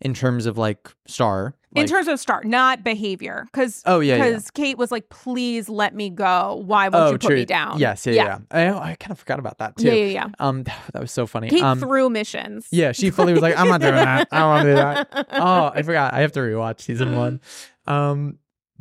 [0.00, 1.54] in terms of like star.
[1.76, 3.46] in terms of star, not behavior.
[3.52, 4.24] Because oh yeah, yeah.
[4.30, 6.62] because Kate was like, "Please let me go.
[6.64, 7.36] Why won't oh you put true.
[7.36, 8.38] me down?" Yes, yeah, yeah.
[8.50, 9.88] I, I kind of forgot about that too.
[9.88, 10.28] yeah, yeah, yeah.
[10.38, 10.62] Um,
[10.92, 11.50] that was so funny.
[11.50, 12.66] Kate um, threw missions.
[12.70, 14.28] yeah, she fully was like, I'm not doing that.
[14.32, 15.26] I don't want to do that.
[15.32, 16.14] Oh, I forgot.
[16.14, 17.40] I have to rewatch season one.
[17.86, 18.38] Um,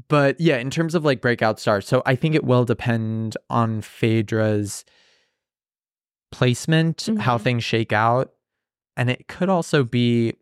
[0.07, 3.81] but yeah, in terms of like breakout stars, so I think it will depend on
[3.81, 4.85] Phaedra's
[6.31, 7.41] placement, how Mhm.
[7.41, 8.33] things shake out,
[8.95, 10.33] and it could also be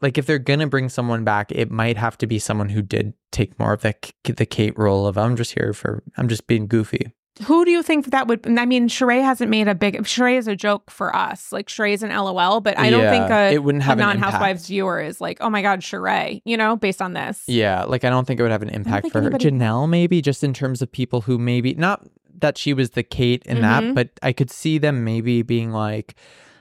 [0.00, 3.14] like if they're gonna bring someone back, it might have to be someone who did
[3.32, 6.66] take more of the the Kate role of I'm just here for I'm just being
[6.66, 7.12] goofy.
[7.44, 8.46] Who do you think that would?
[8.58, 9.94] I mean, Sheree hasn't made a big.
[10.04, 11.52] Sheree is a joke for us.
[11.52, 14.04] Like Sheree is an LOL, but I don't Yeah, think a, it wouldn't have an
[14.06, 14.68] non-housewives impact.
[14.68, 16.42] viewer is like, oh my god, Sheree.
[16.44, 17.42] You know, based on this.
[17.46, 19.30] Yeah, like I don't think it would have an impact for her.
[19.30, 22.04] Janelle, maybe just in terms of people who maybe not
[22.40, 23.60] that she was the Kate in Mhm.
[23.62, 26.14] that, but I could see them maybe being like,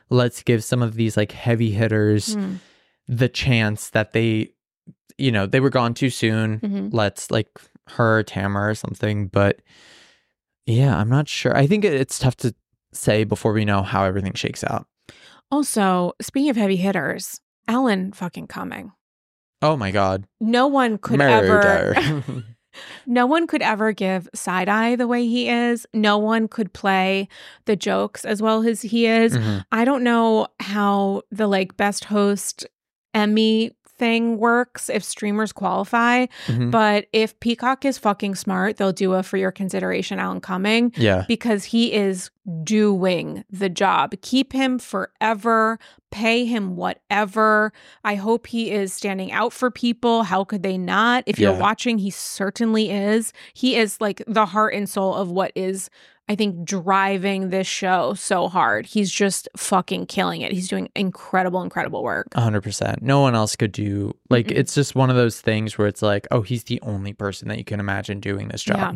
[0.10, 2.56] let's give some of these like heavy hitters Hmm.
[3.08, 4.50] the chance that they,
[5.18, 6.60] you know, they were gone too soon.
[6.62, 6.90] Mhm.
[6.94, 7.50] Let's like
[7.90, 9.28] her, Tamra, or something.
[9.28, 9.60] But
[10.68, 11.56] yeah, I'm not sure.
[11.58, 12.54] I think it's tough to
[12.94, 14.86] say before we know how everything shakes out.
[15.50, 18.92] Also, speaking of heavy hitters, Alan fucking Cumming.
[19.62, 20.26] Oh my God.
[20.40, 21.96] No one could ever
[23.08, 25.88] no one could ever give side eye the way he is.
[25.94, 27.28] No one could play
[27.66, 29.36] the jokes as well as he is.
[29.36, 29.66] Mhm.
[29.72, 32.68] I don't know how the like best host
[33.14, 36.72] Emmy thing works if streamers qualify, Mhm.
[36.72, 41.26] but if Peacock is fucking smart, they'll do a for your consideration Alan Cumming Yeah.
[41.28, 42.30] because he is
[42.64, 44.14] doing the job.
[44.22, 45.80] Keep him forever,
[46.12, 47.74] pay him whatever.
[48.04, 50.24] I hope he is standing out for people.
[50.24, 51.24] How could they not?
[51.26, 53.34] If you're watching, he certainly is.
[53.54, 55.90] He is like the heart and soul of what is.
[56.30, 58.86] I think driving this show so hard.
[58.86, 60.52] He's just fucking killing it.
[60.52, 62.28] He's doing incredible, incredible work.
[62.34, 63.02] Hundred percent.
[63.02, 64.58] No one else could do like Mm-mm.
[64.58, 67.58] it's just one of those things where it's like, oh, he's the only person that
[67.58, 68.78] you can imagine doing this job.
[68.78, 68.94] Yeah.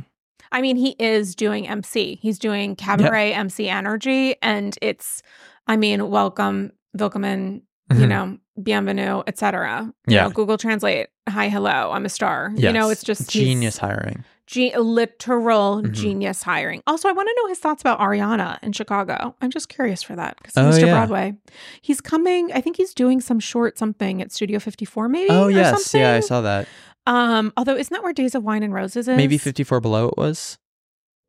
[0.51, 2.19] I mean, he is doing MC.
[2.21, 5.21] He's doing cabaret MC energy, and it's.
[5.67, 7.61] I mean, welcome, welcome, you
[7.91, 8.07] Mhm.
[8.09, 9.93] know, bienvenue, etc.
[10.07, 10.23] You Yeah.
[10.23, 11.07] know, Google Translate.
[11.29, 12.51] Hi, hello, I'm a star.
[12.57, 14.25] You know, it's just genius hiring.
[14.51, 15.91] Ge- literal Mhm.
[15.93, 16.81] genius hiring.
[16.85, 19.33] Also, I want to know his thoughts about Ariana in Chicago.
[19.41, 20.85] I'm just curious for that because Oh, Mr.
[20.87, 20.93] yeah.
[20.93, 21.35] Broadway,
[21.81, 22.51] he's coming.
[22.53, 25.29] I think he's doing some short something at Studio 54, maybe.
[25.31, 26.01] Oh yes, something.
[26.01, 26.67] yeah, I saw that.
[27.07, 29.15] Um, although isn't that where Days of Wine and Roses is?
[29.17, 30.57] Maybe fifty four below it was.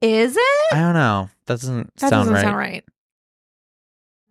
[0.01, 0.75] Is it?
[0.75, 1.31] I don't know.
[1.47, 2.43] That doesn't That sound doesn't right.
[2.43, 2.85] sound right.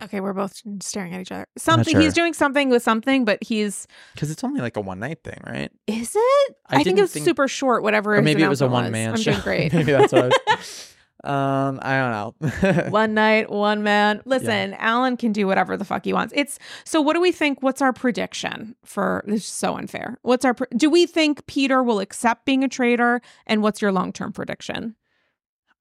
[0.04, 1.46] Okay, we're both staring at each other.
[1.58, 2.02] Something sure.
[2.02, 5.40] he's doing something with something, but he's Because it's only like a one night thing,
[5.46, 5.72] right?
[5.88, 6.56] is it?
[6.68, 7.84] I I, think it was think- super short.
[7.84, 8.16] Whatever.
[8.16, 9.32] Or maybe it was a one man I'm show.
[9.32, 9.74] doing great.
[9.74, 10.96] maybe that's what I was.
[11.24, 12.84] um, I don't know.
[12.90, 14.22] one night, one man.
[14.26, 16.34] Listen, Alan can do whatever the fuck he wants.
[16.36, 17.00] It's so.
[17.00, 17.62] What do we think?
[17.62, 19.42] What's our prediction for this?
[19.42, 20.18] Is so unfair.
[20.24, 20.56] What's our?
[20.56, 23.22] Pre- do we think Peter will accept being a traitor?
[23.46, 24.96] And what's your long term prediction?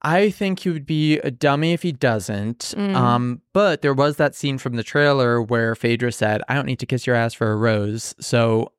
[0.02, 2.74] I think he would be a dummy if he doesn't.
[2.76, 2.94] Mm.
[2.94, 6.78] Um, but there was that scene from the trailer where Phaedra said, "I don't need
[6.80, 8.72] to kiss your ass for a rose." So,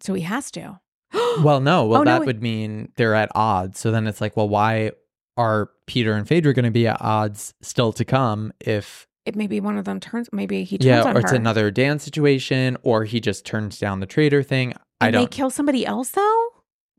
[0.00, 0.80] So he has to.
[1.42, 3.78] well, no, well Oh, no, that it- would mean they're at odds.
[3.78, 4.90] So then it's like, well, why
[5.36, 9.58] are Peter and Phaedra going to be at odds still to come if it maybe
[9.60, 10.28] one of them turns.
[10.32, 11.36] Maybe he turns yeah, or it's her.
[11.36, 14.74] another dance situation, or he just turns down the traitor thing.
[15.00, 15.30] I And they don't.
[15.30, 16.48] kill somebody else though?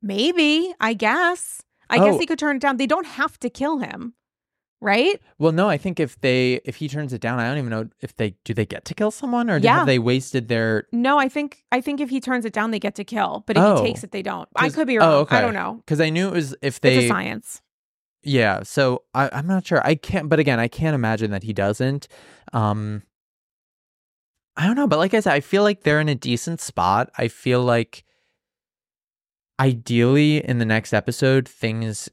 [0.01, 0.73] Maybe.
[0.80, 1.61] I guess.
[1.89, 2.05] I Oh.
[2.11, 2.77] guess he could turn it down.
[2.77, 4.13] They don't have to kill him.
[4.81, 5.19] Right?
[5.39, 7.88] Well, no, I think if they if he turns it down, I don't even know
[8.01, 9.77] if they do they get to kill someone or Yeah.
[9.77, 12.79] have they wasted their No, I think I think if he turns it down, they
[12.79, 13.43] get to kill.
[13.47, 13.77] But if Oh.
[13.81, 14.47] he takes it, they don't.
[14.55, 15.13] I could be oh, wrong.
[15.21, 15.38] okay.
[15.38, 15.75] I don't know.
[15.86, 17.61] because I knew it was if it's a they science.
[18.21, 18.61] yeah.
[18.63, 19.81] So I, I'm not sure.
[19.86, 20.29] I can't.
[20.29, 22.07] But again, I can't imagine that he doesn't.
[22.53, 23.01] Um,
[24.57, 24.88] I don't know.
[24.88, 27.09] But like I said, I feel like they're in a decent spot.
[27.17, 28.03] I feel like
[29.59, 32.09] ideally in the next episode things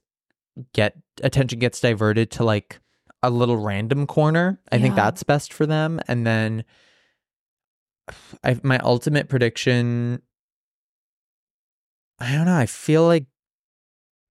[0.74, 2.78] get attention gets diverted to like
[3.22, 4.60] a little random corner.
[4.70, 6.00] I think that's best for them.
[6.08, 6.64] And then
[8.44, 10.22] I my ultimate prediction
[12.20, 12.56] I don't know.
[12.56, 13.26] I feel like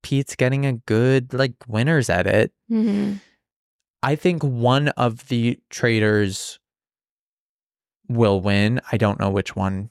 [0.03, 2.53] Pete's getting a good like winners at it.
[2.69, 3.19] Mhm.
[4.03, 6.59] I think one of the traitors
[8.07, 8.81] will win.
[8.91, 9.89] I don't know which one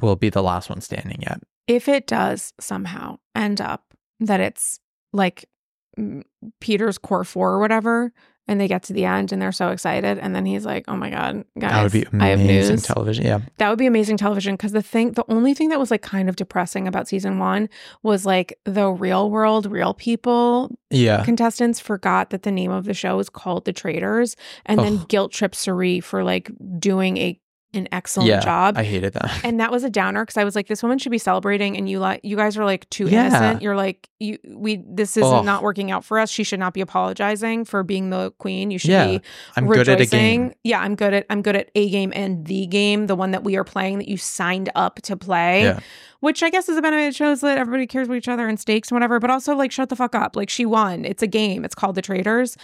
[0.00, 1.42] will be the last one standing yet.
[1.68, 4.80] If it does somehow end up that it's
[5.12, 5.44] like
[6.60, 8.12] Peter's core four or whatever,
[8.46, 10.96] and they get to the end and they're so excited, and then he's like, "Oh
[10.96, 13.24] my god, guys, that would be I have amazing news." television.
[13.26, 13.40] Yeah.
[13.58, 16.28] That would be amazing television because the thing, the only thing that was like kind
[16.30, 17.68] of depressing about season one
[18.02, 21.24] was like the real world, real people Yeah.
[21.24, 25.30] contestants forgot that the name of the show is called The Traitors and then guilt
[25.32, 27.38] tripped Cirie for like doing a
[27.74, 28.40] an excellent yeah.
[28.40, 28.78] job.
[28.78, 29.44] I hated that.
[29.44, 31.88] and that was a downer because I was like, this woman should be celebrating, and
[31.88, 33.26] you like, you guys are like too Yeah.
[33.26, 33.62] innocent.
[33.62, 36.30] You're like, you, we, this is not working out for us.
[36.30, 38.70] She should not be apologizing for being the queen.
[38.70, 39.06] You should Yeah.
[39.06, 39.20] be
[39.56, 39.84] I'm rejoicing.
[39.96, 40.52] good at a game.
[40.64, 43.44] Yeah, I'm good at I'm good at a game and the game, the one that
[43.44, 45.64] we are playing that you signed up to play.
[45.64, 45.80] Yeah.
[46.20, 47.08] Which I guess is a benefit.
[47.08, 49.70] It shows that everybody cares about each other and stakes and whatever, but also like
[49.70, 50.34] shut the fuck up.
[50.34, 51.04] Like she won.
[51.04, 51.64] It's a game.
[51.64, 52.56] It's called the Traitors.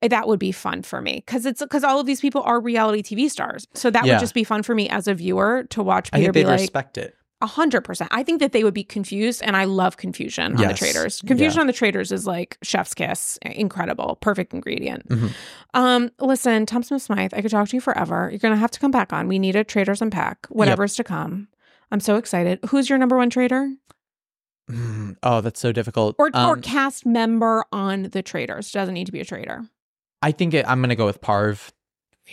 [0.00, 2.58] Eh, That would be fun for me because it's because all of these people are
[2.58, 3.66] reality TV stars.
[3.74, 4.14] So that Yeah.
[4.14, 6.40] would just be fun for me as a viewer to watch I Peter think be
[6.44, 7.14] they'd like respect it.
[7.42, 8.08] a hundred percent.
[8.14, 10.78] I think that they would be confused, and I love confusion on the Yes.
[10.78, 11.20] Traitors.
[11.26, 11.60] Confusion Yeah.
[11.62, 15.06] on the Traitors is like chef's kiss, incredible, perfect ingredient.
[15.08, 15.32] Mhm.
[15.74, 18.28] Um, listen, Tom Smith Smyth, I could talk to you forever.
[18.30, 19.28] You're gonna have to come back on.
[19.28, 21.48] We need a Traitors Unpack, whatever's to come.
[21.92, 22.58] I'm so excited.
[22.70, 23.70] Who's your number one traitor
[24.70, 26.14] Mm, Oh, that's so difficult.
[26.18, 28.70] or or Um, cast member on the Traitors?
[28.72, 29.64] Doesn't need to be a traitor.
[30.22, 31.70] I think it, I'm gonna go with Parv.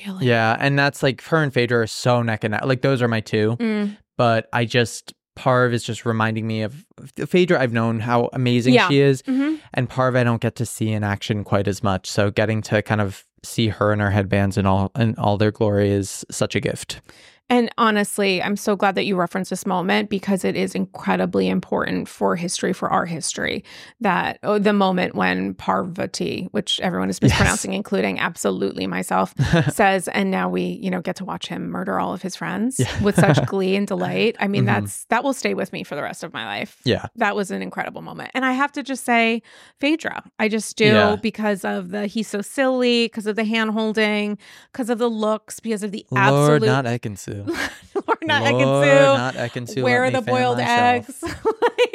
[0.06, 0.28] Really?
[0.28, 2.64] Yeah, and that's like her and Phaedra are so neck and neck.
[2.66, 3.58] Like those are my two.
[3.60, 6.86] Mm, But I just Parv is just reminding me of
[7.26, 7.60] Phaedra.
[7.60, 8.88] I've known how amazing Yeah.
[8.90, 12.10] she is, hmm and Parv I don't get to see in action quite as much.
[12.10, 15.52] So getting to kind of see her and her headbands and all in all their
[15.52, 17.02] glory is such a gift.
[17.50, 22.08] And honestly, I'm so glad that you referenced this moment because it is incredibly important
[22.08, 23.64] for history, for our history,
[24.02, 29.34] that oh, the moment when Parvati, which everyone is mispronouncing, including absolutely myself,
[29.72, 32.80] says, and now we, you know, get to watch him murder all of his friends
[32.80, 33.04] Yeah.
[33.04, 34.36] with such glee and delight.
[34.40, 34.68] I mean, Mhm.
[34.68, 36.80] that's that will stay with me for the rest of my life.
[36.86, 37.06] Yeah.
[37.16, 38.32] That was an incredible moment.
[38.34, 39.42] And I have to just say,
[39.80, 41.16] Phaedra, I just do Yeah.
[41.16, 44.38] because of the he's so silly, because of the hand holding,
[44.72, 46.24] because of the looks, because of the Lord,
[46.64, 47.39] absolute not Ekin-Su.
[47.96, 49.18] Lord, not Lord, Ekin-Su.
[49.18, 49.84] not Ekin-Su.
[49.84, 51.10] Where are the boiled myself.
[51.10, 51.24] eggs?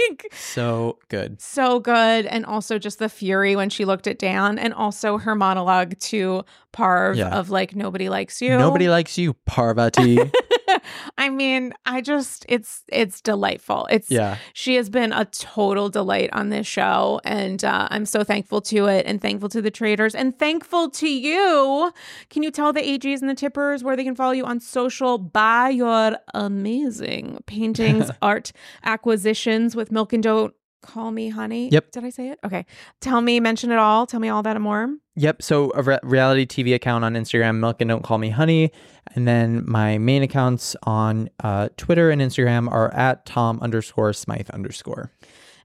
[0.08, 1.40] like So good.
[1.40, 2.26] so good.
[2.26, 6.44] And also just the fury when she looked at Dan and also her monologue to
[6.72, 7.28] Parv Yeah.
[7.38, 8.50] of like nobody likes you.
[8.58, 10.18] Nobody likes you, Parvati.
[11.18, 13.86] I mean, I just it's it's delightful.
[13.90, 14.38] It's yeah.
[14.52, 18.86] she has been a total delight on this show and uh, i'm so thankful to
[18.86, 21.92] it and thankful to the traitors and thankful to you
[22.30, 25.18] can you tell the ags and the tippers where they can follow you on social
[25.18, 30.54] buy your amazing paintings art acquisitions with milk and don't
[30.84, 31.90] call me honey Yep.
[31.92, 32.66] did i say it okay
[33.00, 35.42] tell me mention it all tell me all that and more Yep.
[35.42, 38.72] So a re- reality TV account on Instagram, Milk and Don't Call Me Honey,
[39.14, 44.50] and then my main accounts on uh, Twitter and Instagram are at Tom underscore Smyth
[44.50, 45.12] underscore.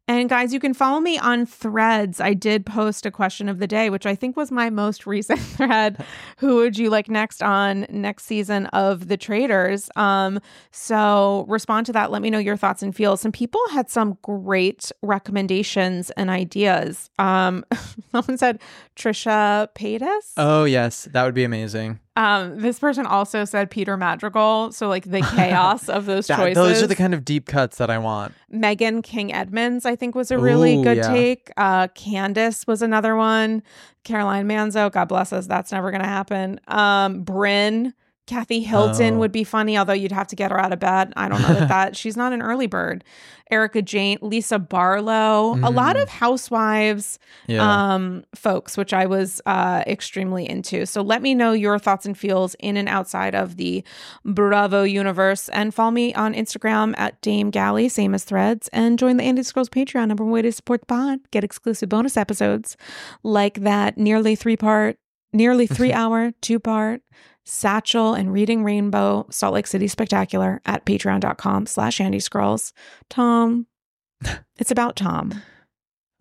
[0.09, 2.19] And guys, you can follow me on threads.
[2.19, 5.39] I did post a question of the day, which I think was my most recent
[5.57, 6.03] thread.
[6.39, 9.87] Who would you like next on next season of The Traitors?
[9.95, 10.39] Um,
[10.71, 12.09] so respond to that.
[12.09, 13.21] Let me know your thoughts and feels.
[13.21, 17.11] Some people had some great recommendations and ideas.
[17.19, 17.63] Um,
[18.11, 18.59] someone said
[18.95, 20.33] Trisha Paytas.
[20.37, 21.99] Oh yes, that would be amazing.
[22.19, 24.73] Um, this person also said Peter Madrigal.
[24.73, 26.55] So like the chaos of those That- choices.
[26.55, 28.33] those are the kind of deep cuts that I want.
[28.53, 31.07] Meghan King Edmonds, I think, was a really Ooh, good yeah.
[31.13, 31.49] take.
[31.55, 33.63] Uh, Candace was another one.
[34.03, 36.59] Caroline Manzo, God bless us, that's never going to happen.
[36.67, 37.93] Um, Bryn,
[38.29, 39.17] Kathy Hilton Oh.
[39.19, 41.11] would be funny, although you'd have to get her out of bed.
[41.17, 43.03] I don't know that that she's not an early bird.
[43.51, 46.03] Erika Jayne, Lisa Barlow, a lot Mm.
[46.03, 47.17] of housewives
[47.47, 47.63] Yeah.
[47.93, 52.15] um folks which i was uh extremely into so let me know your thoughts and
[52.17, 53.83] feels in and outside of the
[54.23, 59.17] bravo universe and follow me on instagram at dame galli same as threads and join
[59.17, 62.77] the andy's girls patreon number one way to support the pod get exclusive bonus episodes
[63.23, 64.97] like that nearly three part
[65.33, 67.01] nearly three hour two part
[67.49, 72.73] satchel and reading rainbow salt lake city spectacular at patreon.com slash andy's girls
[73.09, 73.65] tom
[74.57, 75.41] it's about tom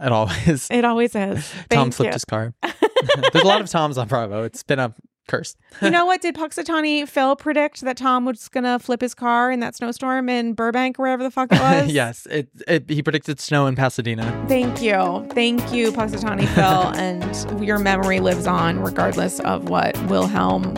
[0.01, 0.69] it always.
[0.71, 2.55] it always is Tom flipped his car.
[2.63, 4.45] There's a lot of Toms on Bravo.
[4.45, 4.95] It's been a
[5.27, 5.57] curse.
[5.83, 6.23] you know what?
[6.23, 10.53] Did Punxsutawney Phil predict that Tom was gonna flip his car in that snowstorm in
[10.55, 11.93] Burbank wherever the fuck it was?
[11.93, 12.89] yes, it, it.
[12.89, 14.45] He predicted snow in Pasadena.
[14.49, 15.27] Thank you.
[15.33, 16.95] Thank you, Punxsutawney Phil.
[16.97, 20.75] and your memory lives on regardless of what Wilhelm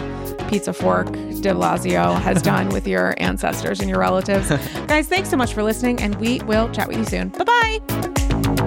[0.50, 4.48] Pizza Fork de Blasio has done with your ancestors and your relatives.
[4.88, 7.28] Guys, thanks so much for listening, and we will chat with you soon.
[7.28, 8.66] Bye bye.